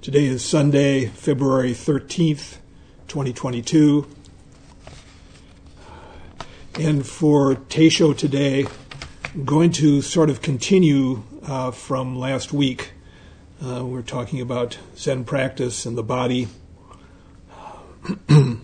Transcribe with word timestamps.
Today 0.00 0.26
is 0.26 0.44
Sunday, 0.44 1.06
February 1.06 1.72
13th, 1.72 2.58
2022. 3.08 4.06
And 6.78 7.04
for 7.04 7.56
teisho 7.56 8.16
today, 8.16 8.64
I'm 9.34 9.44
going 9.44 9.72
to 9.72 10.00
sort 10.00 10.30
of 10.30 10.40
continue 10.40 11.24
uh, 11.42 11.72
from 11.72 12.16
last 12.16 12.52
week. 12.52 12.92
Uh, 13.60 13.84
we're 13.84 14.02
talking 14.02 14.40
about 14.40 14.78
Zen 14.96 15.24
practice 15.24 15.84
and 15.84 15.98
the 15.98 16.04
body. 16.04 16.46
I 18.06 18.56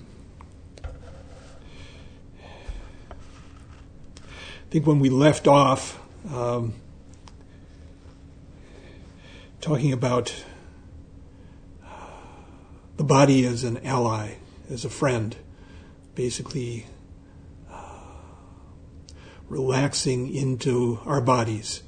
think 4.70 4.86
when 4.86 5.00
we 5.00 5.10
left 5.10 5.48
off, 5.48 6.00
um, 6.32 6.74
talking 9.60 9.92
about 9.92 10.32
the 13.04 13.14
body 13.14 13.44
as 13.44 13.64
an 13.64 13.76
ally, 13.84 14.36
as 14.70 14.82
a 14.82 14.88
friend, 14.88 15.36
basically 16.14 16.86
uh, 17.70 17.98
relaxing 19.46 20.34
into 20.34 20.98
our 21.04 21.20
bodies, 21.20 21.82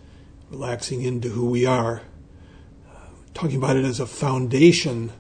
relaxing 0.50 1.00
into 1.00 1.30
who 1.30 1.46
we 1.46 1.64
are, 1.64 2.02
uh, 2.86 2.98
talking 3.32 3.56
about 3.56 3.76
it 3.76 3.84
as 3.86 3.98
a 3.98 4.04
foundation 4.04 5.10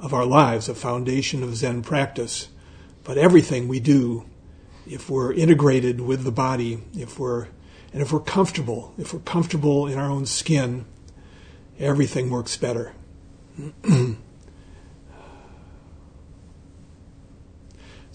of 0.00 0.12
our 0.12 0.26
lives, 0.26 0.68
a 0.68 0.74
foundation 0.74 1.44
of 1.44 1.54
Zen 1.54 1.82
practice. 1.82 2.48
But 3.04 3.16
everything 3.16 3.68
we 3.68 3.78
do, 3.78 4.26
if 4.88 5.08
we're 5.08 5.32
integrated 5.32 6.00
with 6.00 6.24
the 6.24 6.32
body, 6.32 6.82
if 6.96 7.16
we're 7.16 7.46
and 7.92 8.02
if 8.02 8.12
we're 8.12 8.18
comfortable, 8.18 8.92
if 8.98 9.14
we're 9.14 9.20
comfortable 9.20 9.86
in 9.86 10.00
our 10.00 10.10
own 10.10 10.26
skin, 10.26 10.84
everything 11.78 12.28
works 12.28 12.56
better. 12.56 12.92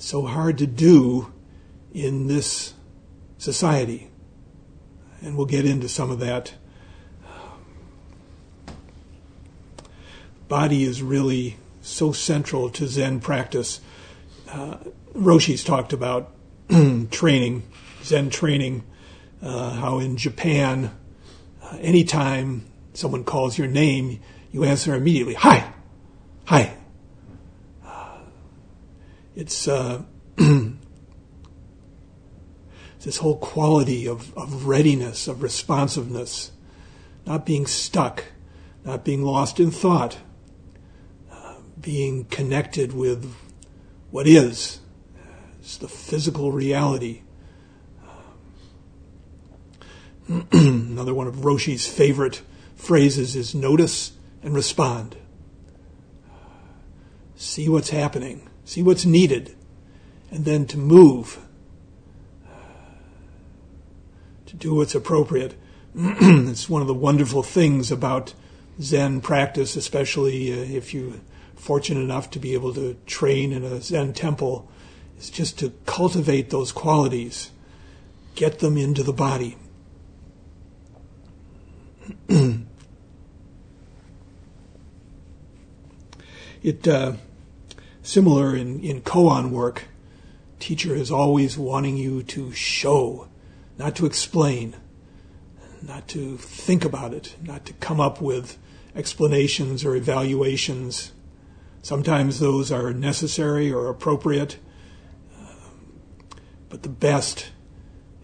so 0.03 0.25
hard 0.25 0.57
to 0.57 0.67
do 0.67 1.31
in 1.93 2.27
this 2.27 2.73
society. 3.37 4.09
And 5.21 5.37
we'll 5.37 5.45
get 5.45 5.65
into 5.65 5.87
some 5.87 6.11
of 6.11 6.19
that. 6.19 6.53
Body 10.49 10.83
is 10.83 11.01
really 11.01 11.55
so 11.81 12.11
central 12.11 12.69
to 12.71 12.85
Zen 12.85 13.21
practice. 13.21 13.79
Uh, 14.49 14.77
Roshi's 15.13 15.63
talked 15.63 15.93
about 15.93 16.31
training, 17.09 17.63
Zen 18.03 18.29
training, 18.29 18.83
uh, 19.41 19.69
how 19.69 19.99
in 19.99 20.17
Japan, 20.17 20.91
uh, 21.63 21.77
anytime 21.79 22.65
someone 22.93 23.23
calls 23.23 23.57
your 23.57 23.67
name, 23.67 24.19
you 24.51 24.65
answer 24.65 24.93
immediately, 24.95 25.35
Hi, 25.35 25.71
hi. 26.43 26.75
It's 29.35 29.67
uh, 29.67 30.03
this 33.01 33.17
whole 33.17 33.37
quality 33.37 34.07
of, 34.07 34.35
of 34.37 34.67
readiness, 34.67 35.27
of 35.27 35.41
responsiveness, 35.41 36.51
not 37.25 37.43
being 37.45 37.65
stuck, 37.65 38.25
not 38.85 39.03
being 39.03 39.23
lost 39.23 39.59
in 39.59 39.71
thought, 39.71 40.19
uh, 41.31 41.55
being 41.81 42.25
connected 42.25 42.93
with 42.93 43.33
what 44.11 44.27
is. 44.27 44.81
It's 45.59 45.77
the 45.77 45.87
physical 45.87 46.51
reality. 46.51 47.21
Another 50.51 51.13
one 51.15 51.25
of 51.25 51.43
Roshi's 51.43 51.87
favorite 51.87 52.43
phrases 52.75 53.35
is 53.35 53.55
notice 53.55 54.11
and 54.43 54.53
respond. 54.53 55.17
See 57.35 57.67
what's 57.67 57.89
happening 57.89 58.47
see 58.65 58.81
what's 58.83 59.05
needed, 59.05 59.55
and 60.31 60.45
then 60.45 60.65
to 60.67 60.77
move, 60.77 61.39
to 64.45 64.55
do 64.55 64.75
what's 64.75 64.95
appropriate. 64.95 65.55
it's 65.95 66.69
one 66.69 66.81
of 66.81 66.87
the 66.87 66.93
wonderful 66.93 67.43
things 67.43 67.91
about 67.91 68.33
Zen 68.81 69.21
practice, 69.21 69.75
especially 69.75 70.51
uh, 70.51 70.57
if 70.57 70.93
you're 70.93 71.13
fortunate 71.55 72.01
enough 72.01 72.29
to 72.31 72.39
be 72.39 72.53
able 72.53 72.73
to 72.73 72.97
train 73.05 73.53
in 73.53 73.63
a 73.63 73.79
Zen 73.81 74.13
temple, 74.13 74.69
is 75.19 75.29
just 75.29 75.59
to 75.59 75.71
cultivate 75.85 76.49
those 76.49 76.71
qualities, 76.71 77.51
get 78.35 78.59
them 78.59 78.77
into 78.77 79.03
the 79.03 79.13
body. 79.13 79.57
it 86.63 86.87
uh, 86.87 87.13
Similar 88.03 88.53
in, 88.53 88.81
in 88.81 89.01
koan 89.01 89.51
work, 89.51 89.85
teacher 90.59 90.93
is 90.93 91.09
always 91.09 91.57
wanting 91.57 91.95
you 91.95 92.21
to 92.23 92.51
show, 92.51 93.29
not 93.77 93.95
to 93.95 94.05
explain, 94.05 94.75
not 95.81 96.09
to 96.09 96.35
think 96.37 96.83
about 96.83 97.13
it, 97.13 97.37
not 97.41 97.65
to 97.65 97.73
come 97.73 98.01
up 98.01 98.21
with 98.21 98.57
explanations 98.93 99.85
or 99.85 99.95
evaluations. 99.95 101.13
Sometimes 101.81 102.39
those 102.39 102.73
are 102.73 102.93
necessary 102.93 103.71
or 103.71 103.87
appropriate, 103.87 104.57
but 106.67 106.83
the 106.83 106.89
best 106.89 107.51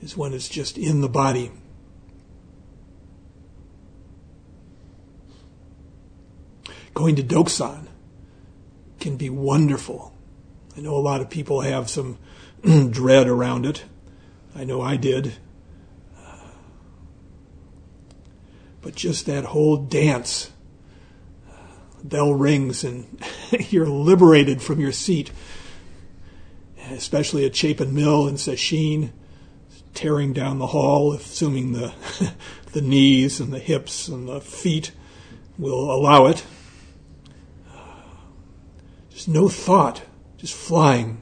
is 0.02 0.18
when 0.18 0.34
it's 0.34 0.50
just 0.50 0.78
in 0.78 1.00
the 1.00 1.10
body. 1.10 1.52
Going 6.94 7.16
to 7.16 7.24
Dokusan 7.24 7.89
can 9.00 9.18
be 9.18 9.30
wonderful. 9.30 10.14
I 10.78 10.82
know 10.82 10.96
a 10.96 10.98
lot 10.98 11.22
of 11.22 11.30
people 11.30 11.62
have 11.62 11.90
some 11.90 12.18
dread 12.90 13.28
around 13.28 13.66
it. 13.66 13.84
I 14.56 14.64
know 14.64 14.82
I 14.82 14.98
did. 14.98 15.34
But 18.82 18.96
just 18.96 19.26
that 19.26 19.46
whole 19.46 19.78
dance, 19.78 20.52
bell 22.04 22.34
rings 22.34 22.84
and 22.84 23.22
you're 23.70 23.88
liberated 23.88 24.62
from 24.62 24.80
your 24.80 24.92
seat, 24.92 25.32
especially 26.92 27.46
at 27.46 27.56
Chapin 27.56 27.94
Mill 27.94 28.28
and 28.28 28.38
Sesshin, 28.38 29.12
tearing 29.94 30.32
down 30.34 30.60
the 30.60 30.68
hall, 30.68 31.14
assuming 31.14 31.74
the, 31.74 31.94
the 32.72 32.82
knees 32.82 33.40
and 33.40 33.52
the 33.52 33.60
hips 33.60 34.08
and 34.08 34.28
the 34.28 34.40
feet 34.40 34.92
will 35.58 35.92
allow 35.92 36.28
it. 36.28 36.46
Just 39.20 39.28
no 39.28 39.50
thought, 39.50 40.04
just 40.38 40.54
flying. 40.54 41.22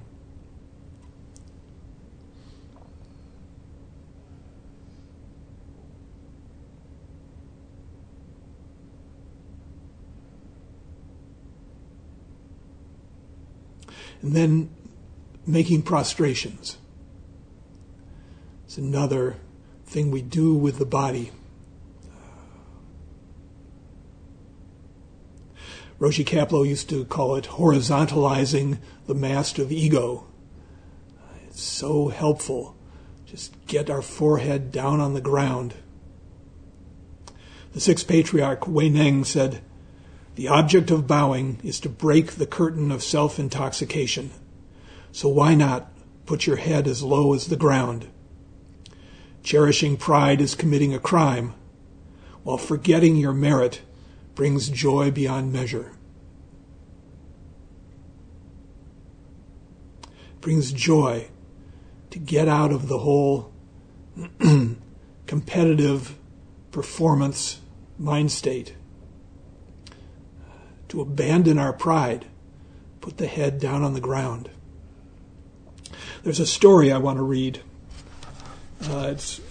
And 14.22 14.34
then 14.34 14.70
making 15.48 15.82
prostrations. 15.82 16.78
It's 18.66 18.78
another 18.78 19.38
thing 19.88 20.12
we 20.12 20.22
do 20.22 20.54
with 20.54 20.78
the 20.78 20.86
body. 20.86 21.32
Roshi 26.00 26.24
Kapleau 26.24 26.68
used 26.68 26.90
to 26.90 27.06
call 27.06 27.36
it 27.36 27.46
horizontalizing 27.46 28.78
the 29.08 29.16
mast 29.16 29.58
of 29.58 29.72
ego. 29.72 30.28
It's 31.48 31.62
so 31.62 32.10
helpful. 32.10 32.76
Just 33.26 33.56
get 33.66 33.90
our 33.90 34.04
forehead 34.04 34.72
down 34.72 35.00
on 35.00 35.16
the 35.16 35.22
ground. 35.22 35.74
The 37.74 37.80
sixth 37.80 38.08
patriarch, 38.08 38.62
Huineng, 38.62 39.26
said, 39.26 39.62
The 40.36 40.48
object 40.48 40.92
of 40.92 41.08
bowing 41.08 41.60
is 41.64 41.80
to 41.80 41.90
break 41.90 42.34
the 42.34 42.46
curtain 42.46 42.92
of 42.92 43.02
self 43.02 43.40
intoxication. 43.40 44.30
So 45.12 45.30
why 45.30 45.56
not 45.56 45.92
put 46.28 46.46
your 46.46 46.58
head 46.58 46.88
as 46.88 47.02
low 47.02 47.34
as 47.34 47.48
the 47.48 47.56
ground? 47.56 48.08
Cherishing 49.42 49.98
pride 49.98 50.42
is 50.42 50.54
committing 50.54 50.94
a 50.94 51.00
crime, 51.00 51.56
while 52.44 52.58
forgetting 52.58 53.16
your 53.16 53.34
merit 53.34 53.82
brings 54.38 54.70
joy 54.70 55.10
beyond 55.10 55.52
measure. 55.52 55.94
Brings 60.42 60.72
joy 60.72 61.30
to 62.12 62.20
get 62.20 62.48
out 62.48 62.72
of 62.72 62.88
the 62.88 63.00
whole 63.00 63.52
competitive 65.26 66.16
performance 66.70 67.62
mind 67.98 68.32
state, 68.32 68.76
to 70.90 71.02
abandon 71.02 71.58
our 71.58 71.74
pride, 71.74 72.28
put 73.02 73.18
the 73.18 73.26
head 73.26 73.60
down 73.60 73.82
on 73.82 73.96
the 73.96 74.00
ground. 74.00 74.52
There's 76.22 76.40
a 76.40 76.46
story 76.46 76.92
I 76.92 77.00
want 77.00 77.18
to 77.18 77.24
read. 77.24 77.64
Uh, 78.84 79.10
it's 79.14 79.42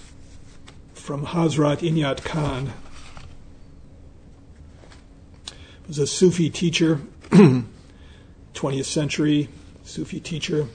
from 0.95 1.27
Hazrat 1.27 1.79
Inayat 1.79 2.23
Khan 2.23 2.73
was 5.87 5.99
a 5.99 6.07
Sufi 6.07 6.51
teacher, 6.51 7.01
20th 7.31 8.85
century 8.85 9.49
Sufi 9.85 10.19
teacher. 10.19 10.67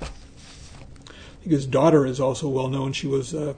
I 0.00 0.06
think 1.40 1.52
his 1.52 1.66
daughter 1.66 2.04
is 2.06 2.18
also 2.18 2.48
well 2.48 2.68
known. 2.68 2.92
She 2.92 3.06
was 3.06 3.32
a 3.32 3.54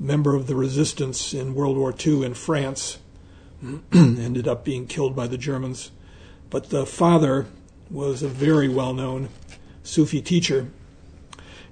member 0.00 0.34
of 0.34 0.48
the 0.48 0.56
resistance 0.56 1.32
in 1.32 1.54
World 1.54 1.76
War 1.76 1.94
II 1.94 2.24
in 2.24 2.34
France, 2.34 2.98
ended 3.92 4.48
up 4.48 4.64
being 4.64 4.88
killed 4.88 5.14
by 5.14 5.28
the 5.28 5.38
Germans. 5.38 5.92
But 6.50 6.70
the 6.70 6.84
father 6.84 7.46
was 7.88 8.22
a 8.22 8.28
very 8.28 8.68
well 8.68 8.94
known 8.94 9.28
Sufi 9.84 10.20
teacher, 10.20 10.68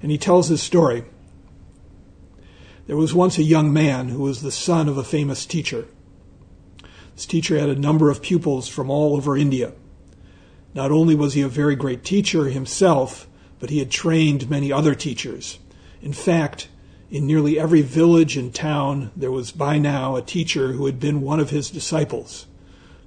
and 0.01 0.13
he 0.13 0.19
tells 0.19 0.49
his 0.49 0.63
story. 0.63 1.05
There 2.87 2.97
was 2.97 3.15
once 3.15 3.37
a 3.39 3.43
young 3.43 3.73
man 3.73 4.11
who 4.11 4.23
was 4.23 4.43
the 4.43 4.53
son 4.53 4.89
of 4.89 4.97
a 4.97 5.05
famous 5.05 5.45
teacher. 5.45 5.87
This 7.21 7.27
teacher 7.27 7.59
had 7.59 7.69
a 7.69 7.77
number 7.77 8.09
of 8.09 8.23
pupils 8.23 8.67
from 8.67 8.89
all 8.89 9.15
over 9.15 9.37
India. 9.37 9.75
Not 10.73 10.91
only 10.91 11.15
was 11.15 11.35
he 11.35 11.43
a 11.43 11.49
very 11.49 11.77
great 11.77 12.03
teacher 12.03 12.47
himself, 12.47 13.29
but 13.59 13.69
he 13.69 13.79
had 13.79 13.91
trained 13.91 14.49
many 14.49 14.73
other 14.73 14.95
teachers. 14.95 15.59
In 16.01 16.15
fact, 16.15 16.69
in 17.11 17.27
nearly 17.27 17.61
every 17.61 17.83
village 17.83 18.39
and 18.39 18.55
town, 18.55 19.11
there 19.15 19.31
was 19.31 19.53
by 19.53 19.77
now 19.77 20.17
a 20.17 20.23
teacher 20.23 20.73
who 20.73 20.87
had 20.87 20.99
been 20.99 21.21
one 21.21 21.41
of 21.41 21.51
his 21.51 21.69
disciples. 21.69 22.47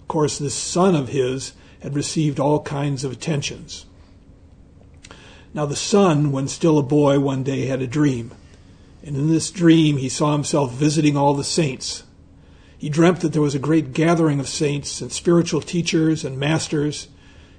Of 0.03 0.07
course, 0.07 0.37
this 0.37 0.53
son 0.53 0.93
of 0.93 1.09
his 1.09 1.53
had 1.79 1.95
received 1.95 2.39
all 2.39 2.61
kinds 2.61 3.03
of 3.03 3.11
attentions. 3.11 3.87
Now, 5.55 5.65
the 5.65 5.75
son, 5.75 6.31
when 6.31 6.47
still 6.47 6.77
a 6.77 6.83
boy, 6.83 7.19
one 7.19 7.41
day 7.41 7.65
had 7.65 7.81
a 7.81 7.87
dream. 7.87 8.29
And 9.03 9.15
in 9.15 9.29
this 9.29 9.49
dream, 9.49 9.97
he 9.97 10.07
saw 10.07 10.33
himself 10.33 10.71
visiting 10.71 11.17
all 11.17 11.33
the 11.33 11.43
saints. 11.43 12.03
He 12.83 12.89
dreamt 12.89 13.21
that 13.21 13.31
there 13.31 13.41
was 13.41 13.55
a 13.55 13.59
great 13.59 13.93
gathering 13.93 14.41
of 14.41 14.49
saints 14.49 14.99
and 14.99 15.09
spiritual 15.09 15.61
teachers 15.61 16.25
and 16.25 16.37
masters. 16.37 17.07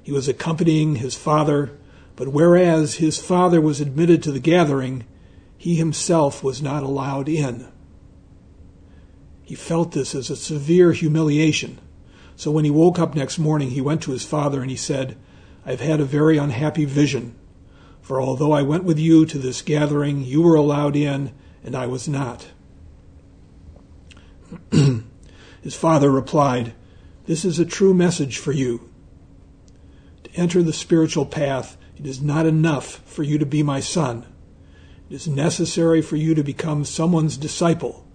He 0.02 0.12
was 0.12 0.28
accompanying 0.28 0.96
his 0.96 1.14
father, 1.14 1.70
but 2.14 2.28
whereas 2.28 2.96
his 2.96 3.18
father 3.18 3.58
was 3.58 3.80
admitted 3.80 4.22
to 4.22 4.32
the 4.32 4.38
gathering, 4.38 5.06
he 5.56 5.76
himself 5.76 6.44
was 6.44 6.60
not 6.60 6.82
allowed 6.82 7.26
in. 7.26 7.66
He 9.42 9.54
felt 9.54 9.92
this 9.92 10.14
as 10.14 10.28
a 10.28 10.36
severe 10.36 10.92
humiliation. 10.92 11.78
So 12.36 12.50
when 12.50 12.66
he 12.66 12.70
woke 12.70 12.98
up 12.98 13.14
next 13.14 13.38
morning, 13.38 13.70
he 13.70 13.80
went 13.80 14.02
to 14.02 14.10
his 14.10 14.26
father 14.26 14.60
and 14.60 14.70
he 14.70 14.76
said, 14.76 15.16
I've 15.64 15.80
had 15.80 16.00
a 16.00 16.04
very 16.04 16.36
unhappy 16.36 16.84
vision. 16.84 17.34
For 18.02 18.20
although 18.20 18.52
I 18.52 18.60
went 18.60 18.84
with 18.84 18.98
you 18.98 19.24
to 19.24 19.38
this 19.38 19.62
gathering, 19.62 20.22
you 20.22 20.42
were 20.42 20.54
allowed 20.54 20.96
in, 20.96 21.32
and 21.64 21.74
I 21.74 21.86
was 21.86 22.06
not. 22.06 22.48
His 25.64 25.74
father 25.74 26.10
replied, 26.10 26.74
This 27.24 27.42
is 27.42 27.58
a 27.58 27.64
true 27.64 27.94
message 27.94 28.36
for 28.36 28.52
you. 28.52 28.90
To 30.24 30.30
enter 30.34 30.62
the 30.62 30.74
spiritual 30.74 31.24
path, 31.24 31.78
it 31.96 32.06
is 32.06 32.20
not 32.20 32.44
enough 32.44 33.00
for 33.06 33.22
you 33.22 33.38
to 33.38 33.46
be 33.46 33.62
my 33.62 33.80
son. 33.80 34.26
It 35.08 35.14
is 35.14 35.26
necessary 35.26 36.02
for 36.02 36.16
you 36.16 36.34
to 36.34 36.42
become 36.42 36.84
someone's 36.84 37.38
disciple. 37.38 38.06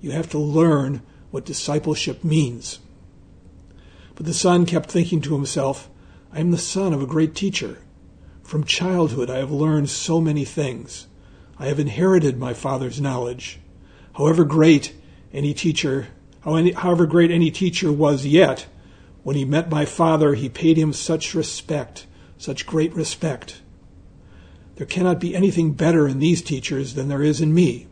You 0.00 0.10
have 0.10 0.28
to 0.30 0.38
learn 0.38 1.00
what 1.30 1.44
discipleship 1.44 2.24
means. 2.24 2.80
But 4.16 4.26
the 4.26 4.34
son 4.34 4.66
kept 4.66 4.90
thinking 4.90 5.20
to 5.20 5.34
himself, 5.34 5.88
I 6.32 6.40
am 6.40 6.50
the 6.50 6.58
son 6.58 6.92
of 6.92 7.00
a 7.00 7.06
great 7.06 7.36
teacher. 7.36 7.78
From 8.42 8.64
childhood, 8.64 9.30
I 9.30 9.36
have 9.36 9.52
learned 9.52 9.90
so 9.90 10.20
many 10.20 10.44
things. 10.44 11.06
I 11.56 11.66
have 11.66 11.78
inherited 11.78 12.36
my 12.36 12.52
father's 12.52 13.00
knowledge. 13.00 13.60
However 14.14 14.44
great 14.44 14.92
any 15.32 15.54
teacher, 15.54 16.08
however 16.46 17.06
great 17.06 17.30
any 17.30 17.50
teacher 17.50 17.92
was 17.92 18.24
yet, 18.24 18.66
when 19.24 19.36
he 19.36 19.44
met 19.44 19.68
my 19.68 19.84
father, 19.84 20.34
he 20.34 20.48
paid 20.48 20.76
him 20.76 20.92
such 20.92 21.34
respect, 21.34 22.06
such 22.38 22.66
great 22.66 22.94
respect. 22.94 23.60
There 24.76 24.86
cannot 24.86 25.18
be 25.18 25.34
anything 25.34 25.72
better 25.72 26.06
in 26.06 26.20
these 26.20 26.42
teachers 26.42 26.94
than 26.94 27.08
there 27.08 27.22
is 27.22 27.40
in 27.40 27.52
me. 27.52 27.88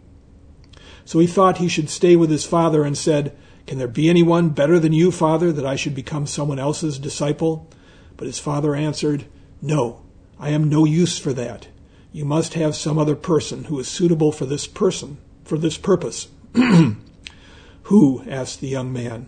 So 1.04 1.18
he 1.18 1.26
thought 1.26 1.58
he 1.58 1.68
should 1.68 1.90
stay 1.90 2.14
with 2.14 2.30
his 2.30 2.44
father 2.44 2.84
and 2.84 2.96
said, 2.96 3.36
Can 3.66 3.78
there 3.78 3.88
be 3.88 4.08
anyone 4.08 4.50
better 4.50 4.78
than 4.78 4.92
you, 4.92 5.10
father, 5.10 5.50
that 5.50 5.66
I 5.66 5.76
should 5.76 5.94
become 5.94 6.26
someone 6.26 6.58
else's 6.58 6.98
disciple? 6.98 7.68
But 8.16 8.26
his 8.26 8.38
father 8.38 8.74
answered, 8.74 9.24
No. 9.60 10.02
I 10.38 10.50
am 10.50 10.68
no 10.68 10.84
use 10.84 11.18
for 11.18 11.32
that. 11.32 11.68
You 12.12 12.24
must 12.24 12.54
have 12.54 12.76
some 12.76 12.98
other 12.98 13.16
person 13.16 13.64
who 13.64 13.78
is 13.78 13.88
suitable 13.88 14.30
for 14.30 14.46
this 14.46 14.66
person, 14.66 15.18
for 15.44 15.58
this 15.58 15.78
purpose. 15.78 16.28
who? 17.84 18.22
asked 18.28 18.60
the 18.60 18.68
young 18.68 18.92
man. 18.92 19.26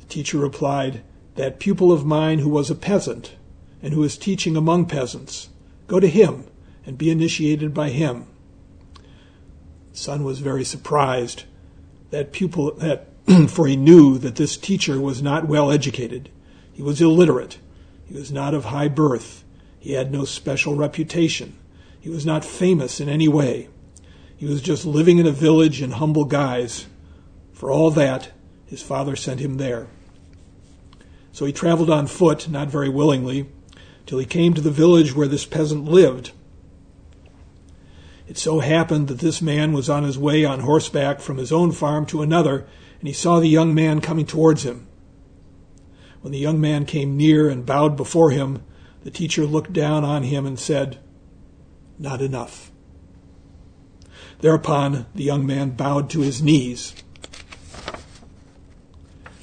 The 0.00 0.06
teacher 0.06 0.38
replied, 0.38 1.02
That 1.36 1.58
pupil 1.58 1.92
of 1.92 2.04
mine 2.04 2.40
who 2.40 2.48
was 2.48 2.70
a 2.70 2.74
peasant, 2.74 3.36
and 3.82 3.92
who 3.92 4.02
is 4.02 4.16
teaching 4.16 4.56
among 4.56 4.86
peasants. 4.86 5.48
Go 5.86 6.00
to 6.00 6.08
him, 6.08 6.44
and 6.86 6.98
be 6.98 7.10
initiated 7.10 7.72
by 7.74 7.90
him. 7.90 8.26
The 9.92 9.98
son 9.98 10.24
was 10.24 10.40
very 10.40 10.64
surprised. 10.64 11.44
That 12.10 12.32
pupil, 12.32 12.72
that, 12.74 13.08
for 13.48 13.66
he 13.66 13.76
knew 13.76 14.18
that 14.18 14.36
this 14.36 14.56
teacher 14.56 15.00
was 15.00 15.22
not 15.22 15.48
well 15.48 15.70
educated. 15.70 16.30
He 16.72 16.82
was 16.82 17.00
illiterate 17.00 17.58
he 18.06 18.14
was 18.14 18.30
not 18.30 18.54
of 18.54 18.66
high 18.66 18.88
birth. 18.88 19.44
He 19.78 19.92
had 19.92 20.12
no 20.12 20.24
special 20.24 20.74
reputation. 20.74 21.56
He 22.00 22.10
was 22.10 22.26
not 22.26 22.44
famous 22.44 23.00
in 23.00 23.08
any 23.08 23.28
way. 23.28 23.68
He 24.44 24.50
was 24.50 24.60
just 24.60 24.84
living 24.84 25.16
in 25.16 25.26
a 25.26 25.32
village 25.32 25.80
in 25.80 25.92
humble 25.92 26.26
guise. 26.26 26.84
For 27.54 27.70
all 27.70 27.90
that, 27.92 28.30
his 28.66 28.82
father 28.82 29.16
sent 29.16 29.40
him 29.40 29.54
there. 29.54 29.86
So 31.32 31.46
he 31.46 31.52
traveled 31.52 31.88
on 31.88 32.06
foot, 32.06 32.46
not 32.50 32.68
very 32.68 32.90
willingly, 32.90 33.46
till 34.04 34.18
he 34.18 34.26
came 34.26 34.52
to 34.52 34.60
the 34.60 34.70
village 34.70 35.16
where 35.16 35.28
this 35.28 35.46
peasant 35.46 35.86
lived. 35.86 36.32
It 38.28 38.36
so 38.36 38.60
happened 38.60 39.08
that 39.08 39.20
this 39.20 39.40
man 39.40 39.72
was 39.72 39.88
on 39.88 40.02
his 40.02 40.18
way 40.18 40.44
on 40.44 40.60
horseback 40.60 41.20
from 41.20 41.38
his 41.38 41.50
own 41.50 41.72
farm 41.72 42.04
to 42.06 42.20
another, 42.20 42.66
and 42.98 43.08
he 43.08 43.14
saw 43.14 43.40
the 43.40 43.48
young 43.48 43.74
man 43.74 44.02
coming 44.02 44.26
towards 44.26 44.62
him. 44.62 44.86
When 46.20 46.34
the 46.34 46.38
young 46.38 46.60
man 46.60 46.84
came 46.84 47.16
near 47.16 47.48
and 47.48 47.64
bowed 47.64 47.96
before 47.96 48.30
him, 48.30 48.62
the 49.04 49.10
teacher 49.10 49.46
looked 49.46 49.72
down 49.72 50.04
on 50.04 50.24
him 50.24 50.44
and 50.44 50.58
said, 50.58 50.98
Not 51.98 52.20
enough. 52.20 52.70
Thereupon 54.44 55.06
the 55.14 55.24
young 55.24 55.46
man 55.46 55.70
bowed 55.70 56.10
to 56.10 56.20
his 56.20 56.42
knees. 56.42 56.94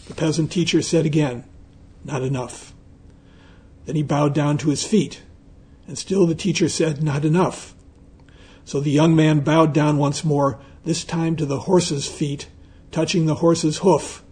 The 0.07 0.13
peasant 0.13 0.51
teacher 0.51 0.83
said 0.83 1.07
again, 1.07 1.43
Not 2.05 2.21
enough. 2.21 2.75
Then 3.85 3.95
he 3.95 4.03
bowed 4.03 4.35
down 4.35 4.59
to 4.59 4.69
his 4.69 4.83
feet, 4.83 5.23
and 5.87 5.97
still 5.97 6.27
the 6.27 6.35
teacher 6.35 6.69
said, 6.69 7.01
Not 7.01 7.25
enough. 7.25 7.73
So 8.63 8.79
the 8.79 8.91
young 8.91 9.15
man 9.15 9.39
bowed 9.39 9.73
down 9.73 9.97
once 9.97 10.23
more, 10.23 10.59
this 10.83 11.03
time 11.03 11.35
to 11.37 11.47
the 11.47 11.61
horse's 11.61 12.07
feet, 12.07 12.47
touching 12.91 13.25
the 13.25 13.41
horse's 13.41 13.79
hoof 13.79 14.23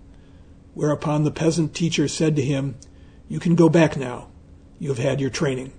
Whereupon 0.76 1.24
the 1.24 1.32
peasant 1.32 1.74
teacher 1.74 2.08
said 2.08 2.36
to 2.36 2.44
him, 2.44 2.76
You 3.28 3.40
can 3.40 3.56
go 3.56 3.70
back 3.70 3.98
now. 3.98 4.28
You 4.78 4.90
have 4.90 5.00
had 5.00 5.20
your 5.20 5.32
training. 5.32 5.74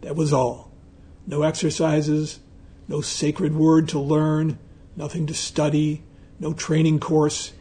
That 0.00 0.16
was 0.16 0.32
all. 0.32 0.71
No 1.26 1.42
exercises, 1.42 2.40
no 2.88 3.00
sacred 3.00 3.54
word 3.54 3.88
to 3.90 3.98
learn, 3.98 4.58
nothing 4.96 5.26
to 5.26 5.34
study, 5.34 6.02
no 6.38 6.52
training 6.52 7.00
course. 7.00 7.52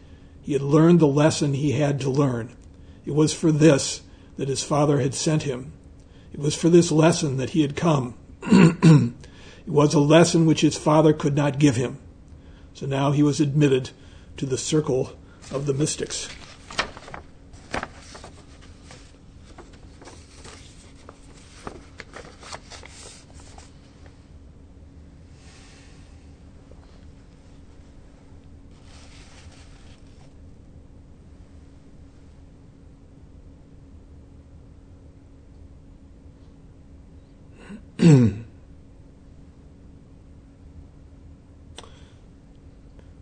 He 0.41 0.53
had 0.53 0.61
learned 0.61 0.99
the 0.99 1.07
lesson 1.07 1.53
he 1.53 1.73
had 1.73 1.99
to 2.01 2.09
learn. 2.09 2.55
It 3.05 3.13
was 3.13 3.33
for 3.33 3.51
this 3.51 4.01
that 4.37 4.49
his 4.49 4.63
father 4.63 4.99
had 4.99 5.13
sent 5.13 5.43
him. 5.43 5.73
It 6.33 6.39
was 6.39 6.55
for 6.55 6.69
this 6.69 6.91
lesson 6.91 7.37
that 7.37 7.51
he 7.51 7.61
had 7.61 7.75
come. 7.75 8.15
it 8.43 9.13
was 9.67 9.93
a 9.93 9.99
lesson 9.99 10.45
which 10.45 10.61
his 10.61 10.77
father 10.77 11.13
could 11.13 11.35
not 11.35 11.59
give 11.59 11.75
him. 11.75 11.99
So 12.73 12.85
now 12.85 13.11
he 13.11 13.21
was 13.21 13.39
admitted 13.39 13.91
to 14.37 14.45
the 14.45 14.57
circle 14.57 15.13
of 15.51 15.65
the 15.65 15.73
mystics. 15.73 16.29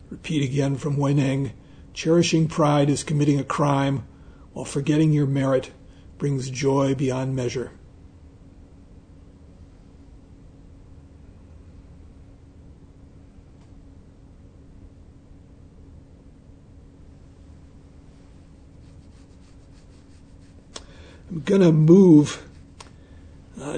Repeat 0.10 0.44
again 0.44 0.75
from 0.75 0.98
Huineng. 0.98 1.51
Cherishing 1.94 2.48
pride 2.48 2.89
is 2.89 3.03
committing 3.03 3.39
a 3.39 3.44
crime, 3.44 4.08
while 4.53 4.65
forgetting 4.65 5.12
your 5.12 5.27
merit 5.27 5.72
brings 6.18 6.50
joy 6.50 6.96
beyond 6.96 7.36
measure. 7.36 7.72
I'm 21.29 21.41
going 21.41 21.62
to 21.62 21.72
move 21.72 22.49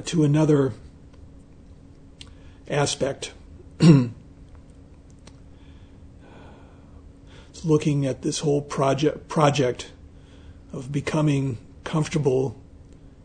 to 0.08 0.24
another 0.24 0.74
aspect. 2.70 3.34
looking 7.64 8.06
at 8.06 8.22
this 8.22 8.40
whole 8.40 8.62
project 8.62 9.28
project 9.28 9.92
of 10.74 10.92
becoming 10.92 11.58
comfortable 11.84 12.60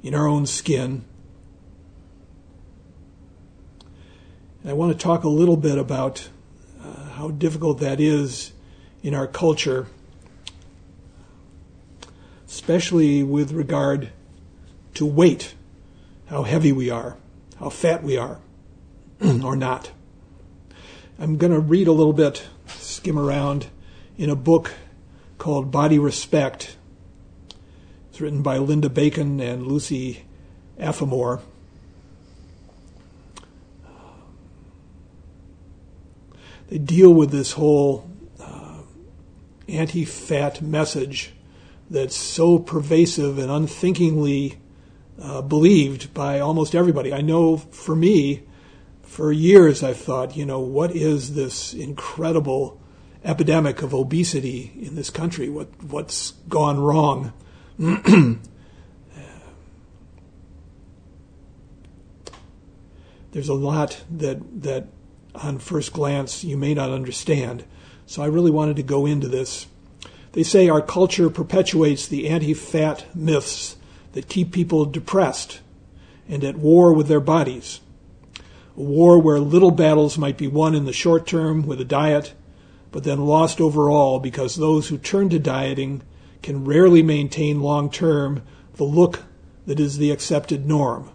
in 0.02 0.14
our 0.14 0.26
own 0.26 0.46
skin. 0.46 1.04
And 4.62 4.70
I 4.70 4.72
want 4.74 4.92
to 4.92 4.98
talk 4.98 5.24
a 5.24 5.28
little 5.28 5.56
bit 5.56 5.78
about 5.78 6.28
uh, 6.82 7.10
how 7.10 7.30
difficult 7.30 7.78
that 7.80 8.00
is 8.00 8.52
in 9.02 9.14
our 9.14 9.26
culture, 9.26 9.86
especially 12.46 13.22
with 13.22 13.52
regard 13.52 14.10
to 14.94 15.06
weight, 15.06 15.54
how 16.26 16.42
heavy 16.42 16.72
we 16.72 16.90
are, 16.90 17.16
how 17.58 17.70
fat 17.70 18.02
we 18.02 18.16
are, 18.16 18.38
or 19.20 19.56
not. 19.56 19.90
I'm 21.18 21.36
going 21.38 21.52
to 21.52 21.60
read 21.60 21.88
a 21.88 21.92
little 21.92 22.12
bit, 22.12 22.46
skim 22.66 23.18
around, 23.18 23.66
in 24.18 24.30
a 24.30 24.36
book 24.36 24.74
called 25.38 25.70
Body 25.70 25.98
Respect 25.98 26.76
it's 28.16 28.20
written 28.22 28.40
by 28.40 28.56
Linda 28.56 28.88
Bacon 28.88 29.40
and 29.40 29.66
Lucy 29.66 30.24
Aphramor. 30.80 31.42
They 36.68 36.78
deal 36.78 37.12
with 37.12 37.30
this 37.30 37.52
whole 37.52 38.10
uh, 38.40 38.78
anti 39.68 40.06
fat 40.06 40.62
message 40.62 41.32
that's 41.90 42.16
so 42.16 42.58
pervasive 42.58 43.36
and 43.36 43.50
unthinkingly 43.50 44.56
uh, 45.20 45.42
believed 45.42 46.12
by 46.12 46.40
almost 46.40 46.74
everybody. 46.74 47.12
I 47.12 47.20
know 47.20 47.56
for 47.56 47.96
me, 47.96 48.42
for 49.02 49.32
years 49.32 49.82
I've 49.82 49.96
thought, 49.96 50.36
you 50.36 50.44
know, 50.44 50.60
what 50.60 50.94
is 50.94 51.34
this 51.34 51.72
incredible 51.72 52.80
epidemic 53.24 53.82
of 53.82 53.94
obesity 53.94 54.72
in 54.80 54.94
this 54.94 55.10
country? 55.10 55.48
What 55.48 55.68
what's 55.82 56.32
gone 56.48 56.78
wrong? 56.78 57.32
There's 63.32 63.48
a 63.48 63.54
lot 63.54 64.02
that 64.10 64.62
that 64.62 64.88
on 65.34 65.58
first 65.58 65.92
glance 65.92 66.42
you 66.44 66.56
may 66.56 66.72
not 66.74 66.90
understand. 66.90 67.64
So 68.06 68.22
I 68.22 68.26
really 68.26 68.50
wanted 68.50 68.76
to 68.76 68.82
go 68.82 69.04
into 69.06 69.28
this. 69.28 69.66
They 70.32 70.42
say 70.42 70.68
our 70.68 70.80
culture 70.82 71.28
perpetuates 71.30 72.06
the 72.06 72.28
anti-fat 72.28 73.14
myths 73.14 73.75
that 74.16 74.30
keep 74.30 74.50
people 74.50 74.86
depressed 74.86 75.60
and 76.26 76.42
at 76.42 76.56
war 76.56 76.90
with 76.94 77.06
their 77.06 77.20
bodies. 77.20 77.80
A 78.74 78.80
war 78.80 79.18
where 79.18 79.38
little 79.38 79.70
battles 79.70 80.16
might 80.16 80.38
be 80.38 80.48
won 80.48 80.74
in 80.74 80.86
the 80.86 80.92
short 80.94 81.26
term 81.26 81.66
with 81.66 81.82
a 81.82 81.84
diet, 81.84 82.32
but 82.90 83.04
then 83.04 83.26
lost 83.26 83.60
overall 83.60 84.18
because 84.18 84.56
those 84.56 84.88
who 84.88 84.96
turn 84.96 85.28
to 85.28 85.38
dieting 85.38 86.00
can 86.42 86.64
rarely 86.64 87.02
maintain 87.02 87.60
long 87.60 87.90
term 87.90 88.42
the 88.76 88.84
look 88.84 89.24
that 89.66 89.78
is 89.78 89.98
the 89.98 90.10
accepted 90.10 90.66
norm, 90.66 91.10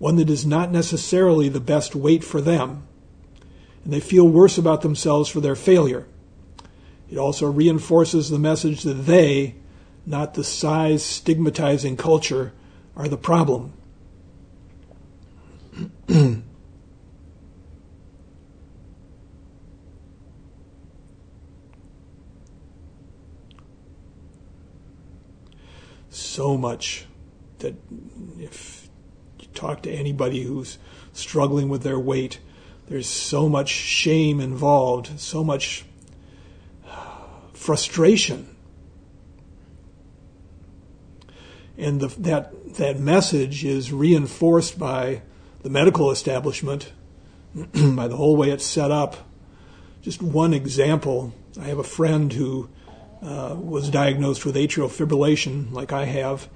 one 0.00 0.16
that 0.16 0.28
is 0.28 0.44
not 0.44 0.72
necessarily 0.72 1.48
the 1.48 1.60
best 1.60 1.94
weight 1.94 2.24
for 2.24 2.40
them, 2.40 2.82
and 3.84 3.92
they 3.92 4.00
feel 4.00 4.26
worse 4.26 4.58
about 4.58 4.82
themselves 4.82 5.28
for 5.28 5.40
their 5.40 5.54
failure. 5.54 6.08
It 7.08 7.16
also 7.16 7.48
reinforces 7.48 8.28
the 8.28 8.40
message 8.40 8.82
that 8.82 9.06
they, 9.06 9.54
not 10.04 10.34
the 10.34 10.44
size 10.44 11.04
stigmatizing 11.04 11.96
culture, 11.96 12.52
are 12.96 13.08
the 13.08 13.16
problem. 13.16 13.72
so 26.10 26.58
much 26.58 27.06
that 27.60 27.74
if 28.38 28.88
you 29.40 29.46
talk 29.54 29.82
to 29.82 29.90
anybody 29.90 30.42
who's 30.42 30.78
struggling 31.12 31.68
with 31.68 31.82
their 31.82 31.98
weight, 31.98 32.38
there's 32.88 33.08
so 33.08 33.48
much 33.48 33.68
shame 33.68 34.40
involved, 34.40 35.18
so 35.18 35.42
much 35.42 35.84
uh, 36.86 37.16
frustration. 37.54 38.51
And 41.78 42.00
the, 42.00 42.08
that, 42.20 42.74
that 42.74 42.98
message 42.98 43.64
is 43.64 43.92
reinforced 43.92 44.78
by 44.78 45.22
the 45.62 45.70
medical 45.70 46.10
establishment, 46.10 46.92
by 47.54 48.08
the 48.08 48.16
whole 48.16 48.36
way 48.36 48.50
it's 48.50 48.66
set 48.66 48.90
up. 48.90 49.28
Just 50.02 50.20
one 50.22 50.52
example 50.52 51.32
I 51.60 51.64
have 51.64 51.78
a 51.78 51.84
friend 51.84 52.32
who 52.32 52.68
uh, 53.22 53.54
was 53.58 53.90
diagnosed 53.90 54.44
with 54.44 54.56
atrial 54.56 54.88
fibrillation, 54.88 55.70
like 55.72 55.92
I 55.92 56.06
have, 56.06 56.48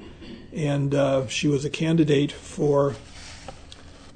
and 0.53 0.95
uh, 0.95 1.27
she 1.29 1.49
was 1.49 1.65
a 1.65 1.71
candidate 1.71 2.33
for 2.33 2.95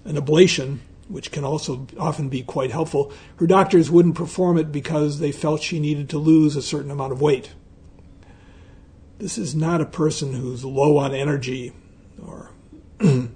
an 0.05 0.17
ablation, 0.17 0.79
which 1.09 1.31
can 1.33 1.45
also 1.45 1.87
often 1.99 2.29
be 2.29 2.43
quite 2.43 2.71
helpful. 2.71 3.13
Her 3.37 3.47
doctors 3.47 3.91
wouldn't 3.91 4.15
perform 4.15 4.57
it 4.57 4.73
because 4.73 5.19
they 5.19 5.33
felt 5.33 5.63
she 5.63 5.79
needed 5.79 6.09
to 6.11 6.19
lose 6.19 6.57
a 6.57 6.63
certain 6.63 6.91
amount 6.91 7.13
of 7.13 7.21
weight. 7.21 7.53
This 9.21 9.39
is 9.39 9.55
not 9.55 9.81
a 9.81 9.87
person 9.87 10.33
who's 10.33 10.65
low 10.65 10.97
on 10.99 11.15
energy 11.15 11.73
or. 12.25 12.51
and 13.01 13.31